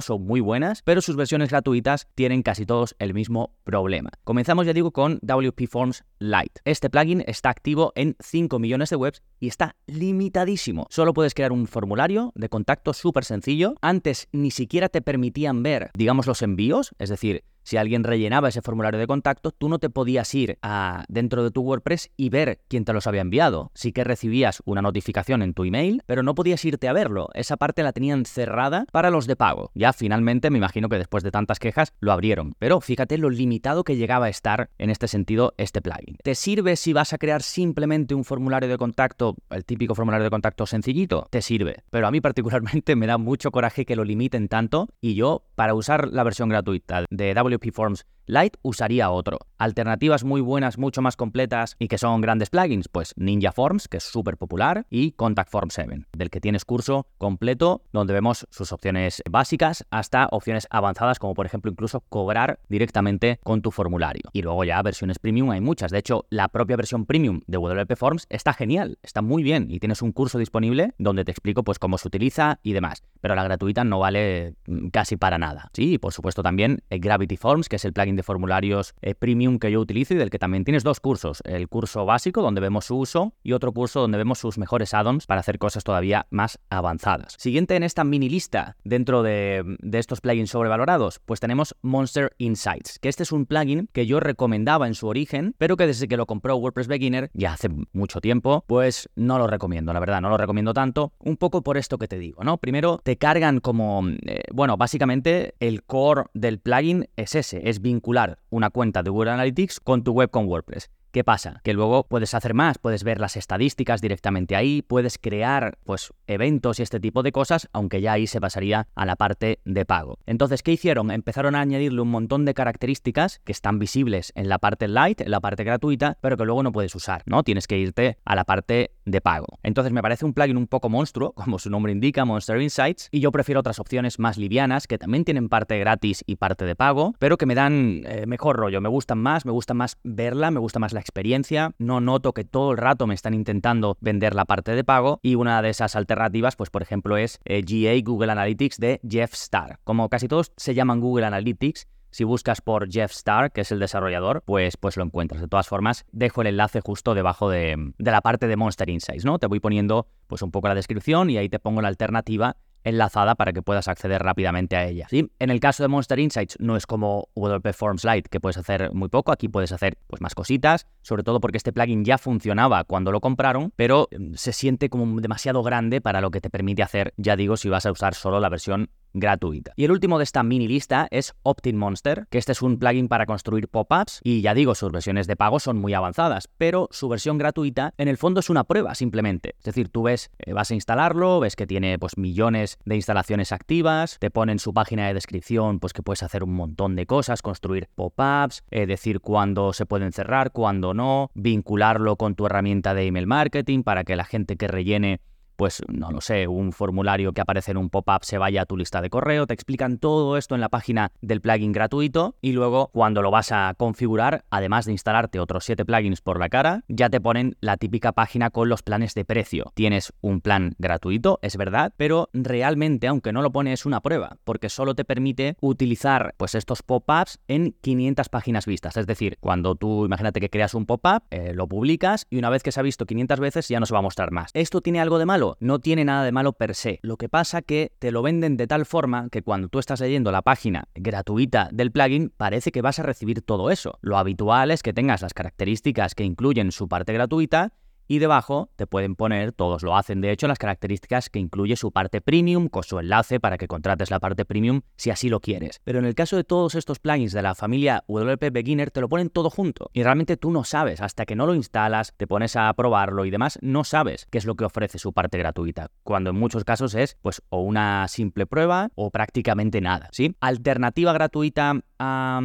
son 0.00 0.22
muy 0.22 0.38
buenas, 0.38 0.82
pero 0.82 1.00
sus 1.00 1.16
versiones 1.16 1.50
gratuitas 1.50 2.06
tienen 2.14 2.44
casi 2.44 2.66
todos 2.66 2.94
el 3.00 3.14
mismo 3.14 3.56
problema. 3.64 4.10
Comenzamos, 4.22 4.66
ya 4.66 4.72
digo, 4.72 4.92
con 4.92 5.18
WP 5.22 5.66
Forms 5.68 6.04
Lite. 6.20 6.60
Este 6.64 6.88
plugin 6.88 7.24
está 7.26 7.50
activo 7.50 7.92
en 7.96 8.14
5 8.20 8.60
millones 8.60 8.90
de 8.90 8.96
webs 8.96 9.22
y 9.40 9.48
está 9.48 9.74
limitadísimo. 9.88 10.86
Solo 10.88 11.12
puedes 11.12 11.34
crear 11.34 11.50
un 11.50 11.66
formulario 11.66 12.30
de 12.36 12.48
contacto 12.48 12.92
súper 12.92 13.24
sencillo. 13.24 13.74
Antes 13.80 14.28
ni 14.30 14.52
siquiera 14.52 14.88
te 14.88 15.02
permitían 15.02 15.64
ver, 15.64 15.90
digamos, 15.98 16.28
los 16.28 16.42
envíos, 16.42 16.94
es 17.00 17.08
decir, 17.08 17.42
si 17.64 17.76
alguien 17.76 18.04
rellenaba 18.04 18.48
ese 18.48 18.62
formulario 18.62 19.00
de 19.00 19.06
contacto, 19.06 19.50
tú 19.50 19.68
no 19.68 19.78
te 19.78 19.90
podías 19.90 20.32
ir 20.34 20.58
a, 20.62 21.04
dentro 21.08 21.42
de 21.42 21.50
tu 21.50 21.62
WordPress 21.62 22.10
y 22.16 22.28
ver 22.28 22.60
quién 22.68 22.84
te 22.84 22.92
los 22.92 23.06
había 23.06 23.22
enviado. 23.22 23.72
Sí 23.74 23.92
que 23.92 24.04
recibías 24.04 24.62
una 24.64 24.82
notificación 24.82 25.42
en 25.42 25.54
tu 25.54 25.64
email, 25.64 26.02
pero 26.06 26.22
no 26.22 26.34
podías 26.34 26.64
irte 26.64 26.88
a 26.88 26.92
verlo. 26.92 27.28
Esa 27.34 27.56
parte 27.56 27.82
la 27.82 27.92
tenían 27.92 28.26
cerrada 28.26 28.86
para 28.92 29.10
los 29.10 29.26
de 29.26 29.36
pago. 29.36 29.70
Ya 29.74 29.92
finalmente, 29.92 30.50
me 30.50 30.58
imagino 30.58 30.88
que 30.88 30.98
después 30.98 31.24
de 31.24 31.30
tantas 31.30 31.58
quejas, 31.58 31.92
lo 32.00 32.12
abrieron. 32.12 32.54
Pero 32.58 32.80
fíjate 32.80 33.18
lo 33.18 33.30
limitado 33.30 33.84
que 33.84 33.96
llegaba 33.96 34.26
a 34.26 34.30
estar 34.30 34.70
en 34.78 34.90
este 34.90 35.08
sentido 35.08 35.54
este 35.56 35.80
plugin. 35.80 36.16
¿Te 36.22 36.34
sirve 36.34 36.76
si 36.76 36.92
vas 36.92 37.12
a 37.12 37.18
crear 37.18 37.42
simplemente 37.42 38.14
un 38.14 38.24
formulario 38.24 38.68
de 38.68 38.78
contacto, 38.78 39.36
el 39.50 39.64
típico 39.64 39.94
formulario 39.94 40.24
de 40.24 40.30
contacto 40.30 40.66
sencillito? 40.66 41.26
Te 41.30 41.42
sirve. 41.42 41.82
Pero 41.90 42.06
a 42.06 42.10
mí 42.10 42.20
particularmente 42.20 42.96
me 42.96 43.06
da 43.06 43.18
mucho 43.18 43.50
coraje 43.50 43.84
que 43.86 43.96
lo 43.96 44.04
limiten 44.04 44.48
tanto 44.48 44.88
y 45.00 45.14
yo, 45.14 45.44
para 45.54 45.74
usar 45.74 46.08
la 46.08 46.24
versión 46.24 46.48
gratuita 46.48 47.04
de 47.10 47.34
W 47.34 47.53
WP 47.54 47.72
Forms 47.72 48.04
Lite 48.26 48.58
usaría 48.62 49.10
otro. 49.10 49.38
Alternativas 49.58 50.24
muy 50.24 50.40
buenas, 50.40 50.78
mucho 50.78 51.02
más 51.02 51.14
completas 51.14 51.76
y 51.78 51.88
que 51.88 51.98
son 51.98 52.22
grandes 52.22 52.48
plugins, 52.48 52.88
pues 52.88 53.12
Ninja 53.16 53.52
Forms, 53.52 53.86
que 53.86 53.98
es 53.98 54.04
súper 54.04 54.38
popular, 54.38 54.86
y 54.88 55.12
Contact 55.12 55.50
Form 55.50 55.68
7, 55.70 56.06
del 56.16 56.30
que 56.30 56.40
tienes 56.40 56.64
curso 56.64 57.06
completo 57.18 57.82
donde 57.92 58.14
vemos 58.14 58.46
sus 58.50 58.72
opciones 58.72 59.22
básicas 59.30 59.84
hasta 59.90 60.28
opciones 60.30 60.66
avanzadas, 60.70 61.18
como 61.18 61.34
por 61.34 61.44
ejemplo 61.44 61.70
incluso 61.70 62.00
cobrar 62.00 62.60
directamente 62.68 63.38
con 63.42 63.60
tu 63.60 63.70
formulario. 63.70 64.22
Y 64.32 64.40
luego 64.40 64.64
ya 64.64 64.80
versiones 64.80 65.18
premium 65.18 65.50
hay 65.50 65.60
muchas. 65.60 65.90
De 65.90 65.98
hecho, 65.98 66.24
la 66.30 66.48
propia 66.48 66.76
versión 66.76 67.04
premium 67.04 67.42
de 67.46 67.58
WP 67.58 67.94
Forms 67.96 68.26
está 68.30 68.54
genial, 68.54 68.98
está 69.02 69.20
muy 69.20 69.42
bien 69.42 69.70
y 69.70 69.80
tienes 69.80 70.00
un 70.00 70.12
curso 70.12 70.38
disponible 70.38 70.94
donde 70.98 71.24
te 71.26 71.30
explico 71.30 71.62
pues 71.62 71.78
cómo 71.78 71.98
se 71.98 72.08
utiliza 72.08 72.58
y 72.62 72.72
demás. 72.72 73.02
Pero 73.20 73.34
la 73.34 73.44
gratuita 73.44 73.84
no 73.84 73.98
vale 73.98 74.54
mm, 74.66 74.88
casi 74.88 75.16
para 75.16 75.36
nada. 75.36 75.70
Sí, 75.74 75.94
y 75.94 75.98
por 75.98 76.12
supuesto 76.14 76.42
también 76.42 76.82
Gravity 76.90 77.36
Forms, 77.36 77.43
que 77.68 77.76
es 77.76 77.84
el 77.84 77.92
plugin 77.92 78.16
de 78.16 78.22
formularios 78.22 78.94
eh, 79.02 79.14
premium 79.14 79.58
que 79.58 79.70
yo 79.70 79.78
utilizo 79.78 80.14
y 80.14 80.16
del 80.16 80.30
que 80.30 80.38
también 80.38 80.64
tienes 80.64 80.82
dos 80.82 80.98
cursos. 80.98 81.42
El 81.44 81.68
curso 81.68 82.06
básico, 82.06 82.40
donde 82.40 82.62
vemos 82.62 82.86
su 82.86 82.96
uso, 82.96 83.34
y 83.42 83.52
otro 83.52 83.72
curso 83.72 84.00
donde 84.00 84.16
vemos 84.16 84.38
sus 84.38 84.56
mejores 84.56 84.94
add-ons 84.94 85.26
para 85.26 85.40
hacer 85.40 85.58
cosas 85.58 85.84
todavía 85.84 86.26
más 86.30 86.58
avanzadas. 86.70 87.34
Siguiente 87.38 87.76
en 87.76 87.82
esta 87.82 88.02
mini 88.02 88.30
lista 88.30 88.76
dentro 88.82 89.22
de, 89.22 89.62
de 89.80 89.98
estos 89.98 90.22
plugins 90.22 90.50
sobrevalorados, 90.50 91.20
pues 91.26 91.38
tenemos 91.38 91.76
Monster 91.82 92.34
Insights, 92.38 92.98
que 92.98 93.10
este 93.10 93.24
es 93.24 93.32
un 93.32 93.44
plugin 93.44 93.90
que 93.92 94.06
yo 94.06 94.20
recomendaba 94.20 94.86
en 94.86 94.94
su 94.94 95.06
origen, 95.06 95.54
pero 95.58 95.76
que 95.76 95.86
desde 95.86 96.08
que 96.08 96.16
lo 96.16 96.24
compró 96.24 96.56
WordPress 96.56 96.88
Beginner, 96.88 97.30
ya 97.34 97.52
hace 97.52 97.68
mucho 97.92 98.22
tiempo, 98.22 98.64
pues 98.66 99.10
no 99.16 99.36
lo 99.38 99.48
recomiendo, 99.48 99.92
la 99.92 100.00
verdad, 100.00 100.22
no 100.22 100.30
lo 100.30 100.38
recomiendo 100.38 100.72
tanto, 100.72 101.12
un 101.18 101.36
poco 101.36 101.62
por 101.62 101.76
esto 101.76 101.98
que 101.98 102.08
te 102.08 102.18
digo, 102.18 102.42
¿no? 102.42 102.56
Primero, 102.56 103.00
te 103.02 103.18
cargan 103.18 103.60
como, 103.60 104.02
eh, 104.08 104.44
bueno, 104.50 104.78
básicamente 104.78 105.54
el 105.60 105.82
core 105.82 106.24
del 106.32 106.58
plugin 106.58 107.06
es 107.16 107.33
ese, 107.34 107.68
es 107.68 107.80
vinculado 107.80 108.36
una 108.50 108.70
cuenta 108.70 109.02
de 109.02 109.10
Google 109.10 109.32
Analytics 109.32 109.80
con 109.80 110.02
tu 110.02 110.12
web 110.12 110.30
con 110.30 110.46
WordPress. 110.46 110.90
¿Qué 111.14 111.22
pasa? 111.22 111.60
Que 111.62 111.74
luego 111.74 112.08
puedes 112.08 112.34
hacer 112.34 112.54
más, 112.54 112.78
puedes 112.78 113.04
ver 113.04 113.20
las 113.20 113.36
estadísticas 113.36 114.00
directamente 114.00 114.56
ahí, 114.56 114.82
puedes 114.82 115.16
crear 115.16 115.78
pues 115.84 116.12
eventos 116.26 116.80
y 116.80 116.82
este 116.82 116.98
tipo 116.98 117.22
de 117.22 117.30
cosas, 117.30 117.68
aunque 117.72 118.00
ya 118.00 118.14
ahí 118.14 118.26
se 118.26 118.40
pasaría 118.40 118.88
a 118.96 119.06
la 119.06 119.14
parte 119.14 119.60
de 119.64 119.84
pago. 119.84 120.18
Entonces, 120.26 120.64
¿qué 120.64 120.72
hicieron? 120.72 121.12
Empezaron 121.12 121.54
a 121.54 121.60
añadirle 121.60 122.00
un 122.00 122.10
montón 122.10 122.44
de 122.44 122.52
características 122.52 123.40
que 123.44 123.52
están 123.52 123.78
visibles 123.78 124.32
en 124.34 124.48
la 124.48 124.58
parte 124.58 124.88
light, 124.88 125.20
en 125.20 125.30
la 125.30 125.38
parte 125.38 125.62
gratuita, 125.62 126.18
pero 126.20 126.36
que 126.36 126.44
luego 126.46 126.64
no 126.64 126.72
puedes 126.72 126.92
usar, 126.96 127.22
¿no? 127.26 127.44
Tienes 127.44 127.68
que 127.68 127.78
irte 127.78 128.18
a 128.24 128.34
la 128.34 128.42
parte 128.42 128.90
de 129.04 129.20
pago. 129.20 129.60
Entonces, 129.62 129.92
me 129.92 130.02
parece 130.02 130.24
un 130.24 130.34
plugin 130.34 130.56
un 130.56 130.66
poco 130.66 130.88
monstruo, 130.88 131.32
como 131.36 131.60
su 131.60 131.70
nombre 131.70 131.92
indica, 131.92 132.24
Monster 132.24 132.60
Insights, 132.60 133.06
y 133.12 133.20
yo 133.20 133.30
prefiero 133.30 133.60
otras 133.60 133.78
opciones 133.78 134.18
más 134.18 134.36
livianas 134.36 134.88
que 134.88 134.98
también 134.98 135.24
tienen 135.24 135.48
parte 135.48 135.78
gratis 135.78 136.24
y 136.26 136.34
parte 136.34 136.64
de 136.64 136.74
pago, 136.74 137.14
pero 137.20 137.38
que 137.38 137.46
me 137.46 137.54
dan 137.54 138.02
eh, 138.04 138.26
mejor 138.26 138.56
rollo, 138.56 138.80
me 138.80 138.88
gustan 138.88 139.18
más, 139.18 139.46
me 139.46 139.52
gusta 139.52 139.74
más 139.74 139.98
verla, 140.02 140.50
me 140.50 140.58
gusta 140.58 140.80
más 140.80 140.92
la 140.92 141.03
experiencia, 141.04 141.74
no 141.78 142.00
noto 142.00 142.32
que 142.32 142.44
todo 142.44 142.72
el 142.72 142.78
rato 142.78 143.06
me 143.06 143.14
están 143.14 143.34
intentando 143.34 143.98
vender 144.00 144.34
la 144.34 144.46
parte 144.46 144.74
de 144.74 144.84
pago 144.84 145.20
y 145.22 145.34
una 145.34 145.60
de 145.60 145.68
esas 145.68 145.96
alternativas, 145.96 146.56
pues 146.56 146.70
por 146.70 146.80
ejemplo 146.80 147.18
es 147.18 147.38
eh, 147.44 147.60
GA 147.62 148.00
Google 148.02 148.32
Analytics 148.32 148.78
de 148.78 149.00
Jeff 149.06 149.34
Star. 149.34 149.78
Como 149.84 150.08
casi 150.08 150.28
todos 150.28 150.52
se 150.56 150.74
llaman 150.74 151.00
Google 151.00 151.26
Analytics, 151.26 151.86
si 152.10 152.24
buscas 152.24 152.60
por 152.60 152.90
Jeff 152.90 153.10
Star, 153.10 153.52
que 153.52 153.62
es 153.62 153.72
el 153.72 153.80
desarrollador, 153.80 154.42
pues, 154.46 154.76
pues 154.76 154.96
lo 154.96 155.02
encuentras. 155.02 155.40
De 155.40 155.48
todas 155.48 155.66
formas, 155.66 156.06
dejo 156.12 156.42
el 156.42 156.46
enlace 156.46 156.80
justo 156.80 157.12
debajo 157.12 157.50
de, 157.50 157.92
de, 157.98 158.10
la 158.10 158.20
parte 158.20 158.46
de 158.46 158.56
Monster 158.56 158.88
Insights, 158.88 159.24
¿no? 159.24 159.40
Te 159.40 159.48
voy 159.48 159.58
poniendo 159.58 160.06
pues 160.28 160.40
un 160.42 160.52
poco 160.52 160.68
la 160.68 160.76
descripción 160.76 161.28
y 161.28 161.38
ahí 161.38 161.48
te 161.48 161.58
pongo 161.58 161.82
la 161.82 161.88
alternativa 161.88 162.56
enlazada 162.84 163.34
para 163.34 163.52
que 163.52 163.62
puedas 163.62 163.88
acceder 163.88 164.22
rápidamente 164.22 164.76
a 164.76 164.86
ella. 164.86 165.06
En 165.10 165.50
el 165.50 165.60
caso 165.60 165.82
de 165.82 165.88
Monster 165.88 166.18
Insights 166.18 166.56
no 166.60 166.76
es 166.76 166.86
como 166.86 167.28
WP 167.34 167.72
Forms 167.72 168.04
Lite, 168.04 168.28
que 168.28 168.40
puedes 168.40 168.56
hacer 168.56 168.92
muy 168.92 169.08
poco, 169.08 169.32
aquí 169.32 169.48
puedes 169.48 169.72
hacer 169.72 169.98
pues, 170.06 170.20
más 170.20 170.34
cositas, 170.34 170.86
sobre 171.02 171.22
todo 171.22 171.40
porque 171.40 171.56
este 171.56 171.72
plugin 171.72 172.04
ya 172.04 172.18
funcionaba 172.18 172.84
cuando 172.84 173.10
lo 173.10 173.20
compraron, 173.20 173.72
pero 173.76 174.08
mm, 174.16 174.34
se 174.34 174.52
siente 174.52 174.88
como 174.88 175.20
demasiado 175.20 175.62
grande 175.62 176.00
para 176.00 176.20
lo 176.20 176.30
que 176.30 176.40
te 176.40 176.50
permite 176.50 176.82
hacer, 176.82 177.14
ya 177.16 177.36
digo, 177.36 177.56
si 177.56 177.68
vas 177.68 177.86
a 177.86 177.92
usar 177.92 178.14
solo 178.14 178.40
la 178.40 178.48
versión 178.48 178.90
gratuita. 179.14 179.72
Y 179.76 179.84
el 179.84 179.92
último 179.92 180.18
de 180.18 180.24
esta 180.24 180.42
mini 180.42 180.68
lista 180.68 181.08
es 181.10 181.34
Optin 181.42 181.78
Monster, 181.78 182.26
que 182.30 182.38
este 182.38 182.52
es 182.52 182.60
un 182.60 182.78
plugin 182.78 183.08
para 183.08 183.26
construir 183.26 183.68
pop-ups 183.68 184.20
y 184.22 184.42
ya 184.42 184.52
digo, 184.52 184.74
sus 184.74 184.92
versiones 184.92 185.26
de 185.26 185.36
pago 185.36 185.60
son 185.60 185.78
muy 185.78 185.94
avanzadas, 185.94 186.48
pero 186.58 186.88
su 186.90 187.08
versión 187.08 187.38
gratuita 187.38 187.94
en 187.96 188.08
el 188.08 188.18
fondo 188.18 188.40
es 188.40 188.50
una 188.50 188.64
prueba 188.64 188.94
simplemente. 188.94 189.54
Es 189.58 189.64
decir, 189.64 189.88
tú 189.88 190.02
ves, 190.02 190.30
eh, 190.38 190.52
vas 190.52 190.70
a 190.70 190.74
instalarlo, 190.74 191.40
ves 191.40 191.56
que 191.56 191.66
tiene 191.66 191.98
pues 191.98 192.18
millones 192.18 192.78
de 192.84 192.96
instalaciones 192.96 193.52
activas, 193.52 194.18
te 194.18 194.30
pone 194.30 194.52
en 194.52 194.58
su 194.58 194.74
página 194.74 195.06
de 195.06 195.14
descripción 195.14 195.80
pues 195.80 195.92
que 195.92 196.02
puedes 196.02 196.22
hacer 196.22 196.44
un 196.44 196.54
montón 196.54 196.96
de 196.96 197.06
cosas, 197.06 197.40
construir 197.40 197.88
pop-ups, 197.94 198.62
decir 198.70 199.20
cuándo 199.20 199.72
se 199.72 199.86
pueden 199.86 200.12
cerrar, 200.12 200.52
cuándo 200.52 200.94
no, 200.94 201.30
vincularlo 201.34 202.16
con 202.16 202.34
tu 202.34 202.46
herramienta 202.46 202.94
de 202.94 203.06
email 203.06 203.26
marketing 203.26 203.82
para 203.82 204.04
que 204.04 204.16
la 204.16 204.24
gente 204.24 204.56
que 204.56 204.68
rellene 204.68 205.20
pues 205.56 205.82
no 205.88 206.10
lo 206.10 206.20
sé, 206.20 206.46
un 206.48 206.72
formulario 206.72 207.32
que 207.32 207.40
aparece 207.40 207.70
en 207.70 207.76
un 207.76 207.90
pop-up 207.90 208.24
se 208.24 208.38
vaya 208.38 208.62
a 208.62 208.66
tu 208.66 208.76
lista 208.76 209.00
de 209.00 209.10
correo, 209.10 209.46
te 209.46 209.54
explican 209.54 209.98
todo 209.98 210.36
esto 210.36 210.54
en 210.54 210.60
la 210.60 210.68
página 210.68 211.12
del 211.20 211.40
plugin 211.40 211.72
gratuito 211.72 212.36
y 212.40 212.52
luego 212.52 212.88
cuando 212.92 213.22
lo 213.22 213.30
vas 213.30 213.52
a 213.52 213.74
configurar, 213.76 214.44
además 214.50 214.86
de 214.86 214.92
instalarte 214.92 215.40
otros 215.40 215.64
7 215.64 215.84
plugins 215.84 216.20
por 216.20 216.38
la 216.38 216.48
cara, 216.48 216.82
ya 216.88 217.10
te 217.10 217.20
ponen 217.20 217.56
la 217.60 217.76
típica 217.76 218.12
página 218.12 218.50
con 218.50 218.68
los 218.68 218.82
planes 218.82 219.14
de 219.14 219.24
precio. 219.24 219.72
Tienes 219.74 220.12
un 220.20 220.40
plan 220.40 220.74
gratuito, 220.78 221.38
es 221.42 221.56
verdad, 221.56 221.92
pero 221.96 222.28
realmente, 222.32 223.06
aunque 223.06 223.32
no 223.32 223.42
lo 223.42 223.52
pone, 223.52 223.72
es 223.72 223.86
una 223.86 224.00
prueba, 224.00 224.36
porque 224.44 224.68
solo 224.68 224.94
te 224.94 225.04
permite 225.04 225.56
utilizar 225.60 226.34
pues 226.36 226.54
estos 226.54 226.82
pop-ups 226.82 227.38
en 227.48 227.76
500 227.80 228.28
páginas 228.28 228.66
vistas. 228.66 228.96
Es 228.96 229.06
decir, 229.06 229.38
cuando 229.40 229.74
tú 229.74 230.04
imagínate 230.04 230.40
que 230.40 230.50
creas 230.50 230.74
un 230.74 230.86
pop-up, 230.86 231.22
eh, 231.30 231.52
lo 231.54 231.66
publicas 231.66 232.26
y 232.30 232.38
una 232.38 232.50
vez 232.50 232.62
que 232.62 232.72
se 232.72 232.80
ha 232.80 232.82
visto 232.82 233.06
500 233.06 233.40
veces 233.40 233.68
ya 233.68 233.80
no 233.80 233.86
se 233.86 233.94
va 233.94 234.00
a 234.00 234.02
mostrar 234.02 234.30
más. 234.30 234.50
¿Esto 234.54 234.80
tiene 234.80 235.00
algo 235.00 235.18
de 235.18 235.26
malo? 235.26 235.43
No 235.60 235.78
tiene 235.78 236.04
nada 236.04 236.24
de 236.24 236.32
malo 236.32 236.52
per 236.52 236.74
se. 236.74 236.98
Lo 237.02 237.16
que 237.16 237.28
pasa 237.28 237.62
que 237.62 237.92
te 237.98 238.10
lo 238.10 238.22
venden 238.22 238.56
de 238.56 238.66
tal 238.66 238.86
forma 238.86 239.28
que 239.30 239.42
cuando 239.42 239.68
tú 239.68 239.78
estás 239.78 240.00
leyendo 240.00 240.32
la 240.32 240.42
página 240.42 240.88
gratuita 240.94 241.68
del 241.72 241.92
plugin, 241.92 242.32
parece 242.36 242.72
que 242.72 242.82
vas 242.82 242.98
a 242.98 243.02
recibir 243.02 243.42
todo 243.42 243.70
eso. 243.70 243.98
Lo 244.00 244.18
habitual 244.18 244.70
es 244.70 244.82
que 244.82 244.92
tengas 244.92 245.22
las 245.22 245.34
características 245.34 246.14
que 246.14 246.24
incluyen 246.24 246.72
su 246.72 246.88
parte 246.88 247.12
gratuita 247.12 247.72
y 248.08 248.18
debajo 248.18 248.70
te 248.76 248.86
pueden 248.86 249.16
poner, 249.16 249.52
todos 249.52 249.82
lo 249.82 249.96
hacen 249.96 250.20
de 250.20 250.30
hecho, 250.30 250.48
las 250.48 250.58
características 250.58 251.30
que 251.30 251.38
incluye 251.38 251.76
su 251.76 251.92
parte 251.92 252.20
premium 252.20 252.68
con 252.68 252.82
su 252.82 252.98
enlace 252.98 253.40
para 253.40 253.58
que 253.58 253.68
contrates 253.68 254.10
la 254.10 254.20
parte 254.20 254.44
premium 254.44 254.82
si 254.96 255.10
así 255.10 255.28
lo 255.28 255.40
quieres. 255.40 255.80
Pero 255.84 255.98
en 255.98 256.04
el 256.04 256.14
caso 256.14 256.36
de 256.36 256.44
todos 256.44 256.74
estos 256.74 256.98
plugins 256.98 257.32
de 257.32 257.42
la 257.42 257.54
familia 257.54 258.04
WP 258.08 258.50
Beginner 258.52 258.90
te 258.90 259.00
lo 259.00 259.08
ponen 259.08 259.30
todo 259.30 259.50
junto 259.50 259.90
y 259.92 260.02
realmente 260.02 260.36
tú 260.36 260.50
no 260.50 260.64
sabes, 260.64 261.00
hasta 261.00 261.26
que 261.26 261.36
no 261.36 261.46
lo 261.46 261.54
instalas, 261.54 262.14
te 262.16 262.26
pones 262.26 262.56
a 262.56 262.72
probarlo 262.74 263.24
y 263.24 263.30
demás, 263.30 263.58
no 263.62 263.84
sabes 263.84 264.26
qué 264.30 264.38
es 264.38 264.44
lo 264.44 264.54
que 264.54 264.64
ofrece 264.64 264.98
su 264.98 265.12
parte 265.12 265.38
gratuita, 265.38 265.90
cuando 266.02 266.30
en 266.30 266.36
muchos 266.36 266.64
casos 266.64 266.94
es 266.94 267.16
pues 267.22 267.42
o 267.48 267.60
una 267.60 268.08
simple 268.08 268.46
prueba 268.46 268.90
o 268.94 269.10
prácticamente 269.10 269.80
nada, 269.80 270.08
¿sí? 270.12 270.34
Alternativa 270.40 271.12
gratuita 271.12 271.80
a 272.04 272.40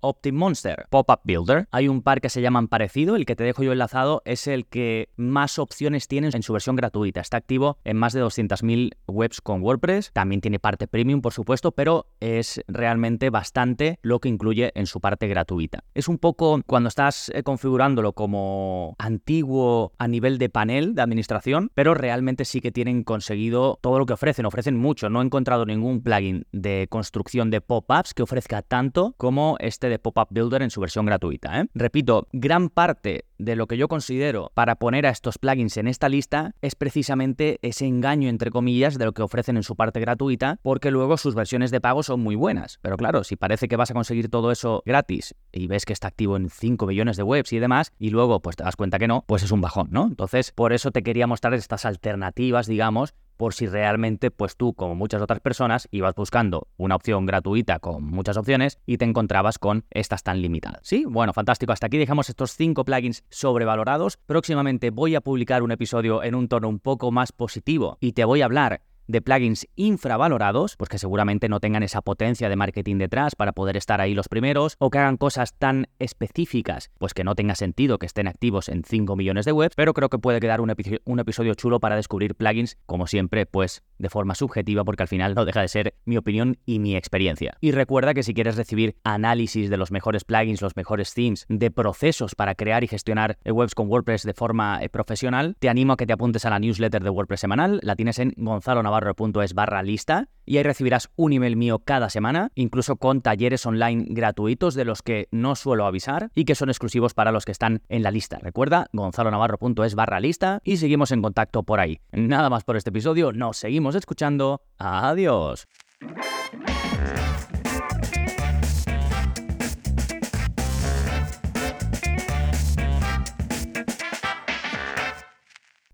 OptimMonster, 0.00 0.86
Pop-Up 0.90 1.20
Builder. 1.24 1.66
Hay 1.70 1.88
un 1.88 2.02
par 2.02 2.20
que 2.20 2.28
se 2.28 2.40
llaman 2.40 2.68
parecido, 2.68 3.16
el 3.16 3.26
que 3.26 3.36
te 3.36 3.44
dejo 3.44 3.62
yo 3.62 3.72
enlazado 3.72 4.22
es 4.24 4.46
el 4.46 4.66
que 4.66 5.08
más 5.16 5.58
opciones 5.58 6.08
tiene 6.08 6.30
en 6.32 6.42
su 6.42 6.52
versión 6.52 6.76
gratuita. 6.76 7.20
Está 7.20 7.36
activo 7.36 7.78
en 7.84 7.96
más 7.96 8.12
de 8.12 8.22
200.000 8.22 8.92
webs 9.06 9.40
con 9.40 9.62
WordPress. 9.62 10.12
También 10.12 10.40
tiene 10.40 10.58
parte 10.58 10.86
premium, 10.86 11.20
por 11.20 11.32
supuesto, 11.32 11.72
pero 11.72 12.06
es 12.20 12.62
realmente 12.68 13.30
bastante 13.30 13.98
lo 14.02 14.20
que 14.20 14.28
incluye 14.28 14.72
en 14.74 14.86
su 14.86 15.00
parte 15.00 15.26
gratuita. 15.26 15.84
Es 15.94 16.08
un 16.08 16.18
poco 16.18 16.60
cuando 16.66 16.88
estás 16.88 17.30
eh, 17.34 17.42
configurándolo 17.42 18.12
como 18.12 18.94
antiguo 18.98 19.92
a 19.98 20.08
nivel 20.08 20.38
de 20.38 20.48
panel 20.48 20.94
de 20.94 21.02
administración, 21.02 21.70
pero 21.74 21.94
realmente 21.94 22.44
sí 22.44 22.60
que 22.60 22.72
tienen 22.72 23.04
conseguido 23.04 23.78
todo 23.80 23.98
lo 23.98 24.06
que 24.06 24.12
ofrecen. 24.12 24.46
Ofrecen 24.46 24.76
mucho. 24.76 25.10
No 25.10 25.20
he 25.20 25.24
encontrado 25.24 25.66
ningún 25.66 26.02
plugin 26.02 26.46
de 26.52 26.86
construcción 26.88 27.50
de 27.50 27.60
pop-ups 27.60 28.14
que 28.14 28.22
ofrezca 28.22 28.62
tanto 28.62 28.97
como 29.16 29.56
este 29.60 29.88
de 29.88 29.98
Pop-Up 29.98 30.28
Builder 30.30 30.62
en 30.62 30.70
su 30.70 30.80
versión 30.80 31.06
gratuita. 31.06 31.60
¿eh? 31.60 31.66
Repito, 31.74 32.26
gran 32.32 32.68
parte 32.68 33.24
de 33.38 33.56
lo 33.56 33.66
que 33.66 33.76
yo 33.76 33.88
considero 33.88 34.50
para 34.54 34.76
poner 34.76 35.06
a 35.06 35.10
estos 35.10 35.38
plugins 35.38 35.76
en 35.76 35.86
esta 35.86 36.08
lista 36.08 36.54
es 36.60 36.74
precisamente 36.74 37.58
ese 37.62 37.86
engaño, 37.86 38.28
entre 38.28 38.50
comillas, 38.50 38.98
de 38.98 39.04
lo 39.04 39.12
que 39.12 39.22
ofrecen 39.22 39.56
en 39.56 39.62
su 39.62 39.76
parte 39.76 40.00
gratuita, 40.00 40.58
porque 40.62 40.90
luego 40.90 41.16
sus 41.16 41.34
versiones 41.34 41.70
de 41.70 41.80
pago 41.80 42.02
son 42.02 42.20
muy 42.20 42.34
buenas. 42.34 42.78
Pero 42.82 42.96
claro, 42.96 43.24
si 43.24 43.36
parece 43.36 43.68
que 43.68 43.76
vas 43.76 43.90
a 43.90 43.94
conseguir 43.94 44.28
todo 44.28 44.50
eso 44.50 44.82
gratis 44.84 45.34
y 45.52 45.66
ves 45.66 45.84
que 45.84 45.92
está 45.92 46.08
activo 46.08 46.36
en 46.36 46.50
5 46.50 46.86
millones 46.86 47.16
de 47.16 47.22
webs 47.22 47.52
y 47.52 47.58
demás, 47.58 47.92
y 47.98 48.10
luego 48.10 48.40
pues 48.40 48.56
te 48.56 48.64
das 48.64 48.76
cuenta 48.76 48.98
que 48.98 49.08
no, 49.08 49.24
pues 49.26 49.42
es 49.42 49.52
un 49.52 49.60
bajón, 49.60 49.88
¿no? 49.90 50.06
Entonces, 50.06 50.52
por 50.52 50.72
eso 50.72 50.90
te 50.90 51.02
quería 51.02 51.26
mostrar 51.26 51.54
estas 51.54 51.84
alternativas, 51.84 52.66
digamos, 52.66 53.14
por 53.38 53.54
si 53.54 53.66
realmente 53.66 54.30
pues 54.30 54.56
tú 54.56 54.74
como 54.74 54.94
muchas 54.94 55.22
otras 55.22 55.40
personas 55.40 55.88
ibas 55.90 56.14
buscando 56.14 56.68
una 56.76 56.96
opción 56.96 57.24
gratuita 57.24 57.78
con 57.78 58.04
muchas 58.04 58.36
opciones 58.36 58.78
y 58.84 58.98
te 58.98 59.06
encontrabas 59.06 59.58
con 59.58 59.86
estas 59.90 60.22
tan 60.22 60.42
limitadas. 60.42 60.80
Sí, 60.82 61.06
bueno, 61.06 61.32
fantástico. 61.32 61.72
Hasta 61.72 61.86
aquí 61.86 61.96
dejamos 61.96 62.28
estos 62.28 62.50
cinco 62.52 62.84
plugins 62.84 63.24
sobrevalorados. 63.30 64.18
Próximamente 64.18 64.90
voy 64.90 65.14
a 65.14 65.22
publicar 65.22 65.62
un 65.62 65.70
episodio 65.70 66.22
en 66.22 66.34
un 66.34 66.48
tono 66.48 66.68
un 66.68 66.80
poco 66.80 67.10
más 67.12 67.32
positivo 67.32 67.96
y 68.00 68.12
te 68.12 68.24
voy 68.24 68.42
a 68.42 68.44
hablar 68.44 68.82
de 69.08 69.20
plugins 69.22 69.66
infravalorados, 69.74 70.76
pues 70.76 70.88
que 70.88 70.98
seguramente 70.98 71.48
no 71.48 71.58
tengan 71.58 71.82
esa 71.82 72.02
potencia 72.02 72.48
de 72.48 72.56
marketing 72.56 72.98
detrás 72.98 73.34
para 73.34 73.52
poder 73.52 73.76
estar 73.76 74.00
ahí 74.00 74.14
los 74.14 74.28
primeros, 74.28 74.76
o 74.78 74.90
que 74.90 74.98
hagan 74.98 75.16
cosas 75.16 75.54
tan 75.54 75.88
específicas, 75.98 76.90
pues 76.98 77.14
que 77.14 77.24
no 77.24 77.34
tenga 77.34 77.56
sentido 77.56 77.98
que 77.98 78.06
estén 78.06 78.28
activos 78.28 78.68
en 78.68 78.84
5 78.84 79.16
millones 79.16 79.46
de 79.46 79.52
webs, 79.52 79.74
pero 79.74 79.94
creo 79.94 80.10
que 80.10 80.18
puede 80.18 80.40
quedar 80.40 80.60
un, 80.60 80.72
un 81.04 81.20
episodio 81.20 81.54
chulo 81.54 81.80
para 81.80 81.96
descubrir 81.96 82.34
plugins, 82.34 82.76
como 82.86 83.06
siempre, 83.06 83.46
pues 83.46 83.82
de 83.98 84.10
forma 84.10 84.34
subjetiva, 84.34 84.84
porque 84.84 85.02
al 85.02 85.08
final 85.08 85.34
no 85.34 85.44
deja 85.44 85.60
de 85.60 85.68
ser 85.68 85.94
mi 86.04 86.16
opinión 86.16 86.58
y 86.66 86.78
mi 86.78 86.96
experiencia. 86.96 87.56
Y 87.60 87.72
recuerda 87.72 88.14
que 88.14 88.22
si 88.22 88.34
quieres 88.34 88.56
recibir 88.56 88.96
análisis 89.04 89.70
de 89.70 89.76
los 89.76 89.90
mejores 89.90 90.24
plugins, 90.24 90.62
los 90.62 90.76
mejores 90.76 91.14
themes, 91.14 91.46
de 91.48 91.70
procesos 91.70 92.34
para 92.34 92.54
crear 92.54 92.84
y 92.84 92.88
gestionar 92.88 93.38
webs 93.44 93.74
con 93.74 93.88
WordPress 93.88 94.22
de 94.22 94.34
forma 94.34 94.82
eh, 94.82 94.88
profesional, 94.88 95.56
te 95.58 95.68
animo 95.68 95.94
a 95.94 95.96
que 95.96 96.06
te 96.06 96.12
apuntes 96.12 96.44
a 96.44 96.50
la 96.50 96.58
newsletter 96.58 97.02
de 97.02 97.10
WordPress 97.10 97.40
semanal, 97.40 97.80
la 97.82 97.96
tienes 97.96 98.18
en 98.18 98.34
Gonzalo 98.36 98.82
Navarro 98.82 99.14
es 99.42 99.54
barra 99.54 99.82
lista 99.82 100.28
y 100.48 100.56
ahí 100.56 100.62
recibirás 100.62 101.10
un 101.16 101.34
email 101.34 101.56
mío 101.56 101.80
cada 101.80 102.08
semana, 102.08 102.50
incluso 102.54 102.96
con 102.96 103.20
talleres 103.20 103.66
online 103.66 104.06
gratuitos 104.08 104.74
de 104.74 104.86
los 104.86 105.02
que 105.02 105.28
no 105.30 105.54
suelo 105.54 105.84
avisar 105.84 106.30
y 106.34 106.46
que 106.46 106.54
son 106.54 106.70
exclusivos 106.70 107.12
para 107.12 107.32
los 107.32 107.44
que 107.44 107.52
están 107.52 107.82
en 107.88 108.02
la 108.02 108.10
lista. 108.10 108.38
Recuerda, 108.40 108.88
gonzalonavarro.es 108.92 109.94
barra 109.94 110.20
lista 110.20 110.60
y 110.64 110.78
seguimos 110.78 111.12
en 111.12 111.20
contacto 111.20 111.62
por 111.62 111.80
ahí. 111.80 112.00
Nada 112.12 112.48
más 112.48 112.64
por 112.64 112.76
este 112.76 112.90
episodio, 112.90 113.32
nos 113.32 113.58
seguimos 113.58 113.94
escuchando. 113.94 114.62
Adiós. 114.78 115.68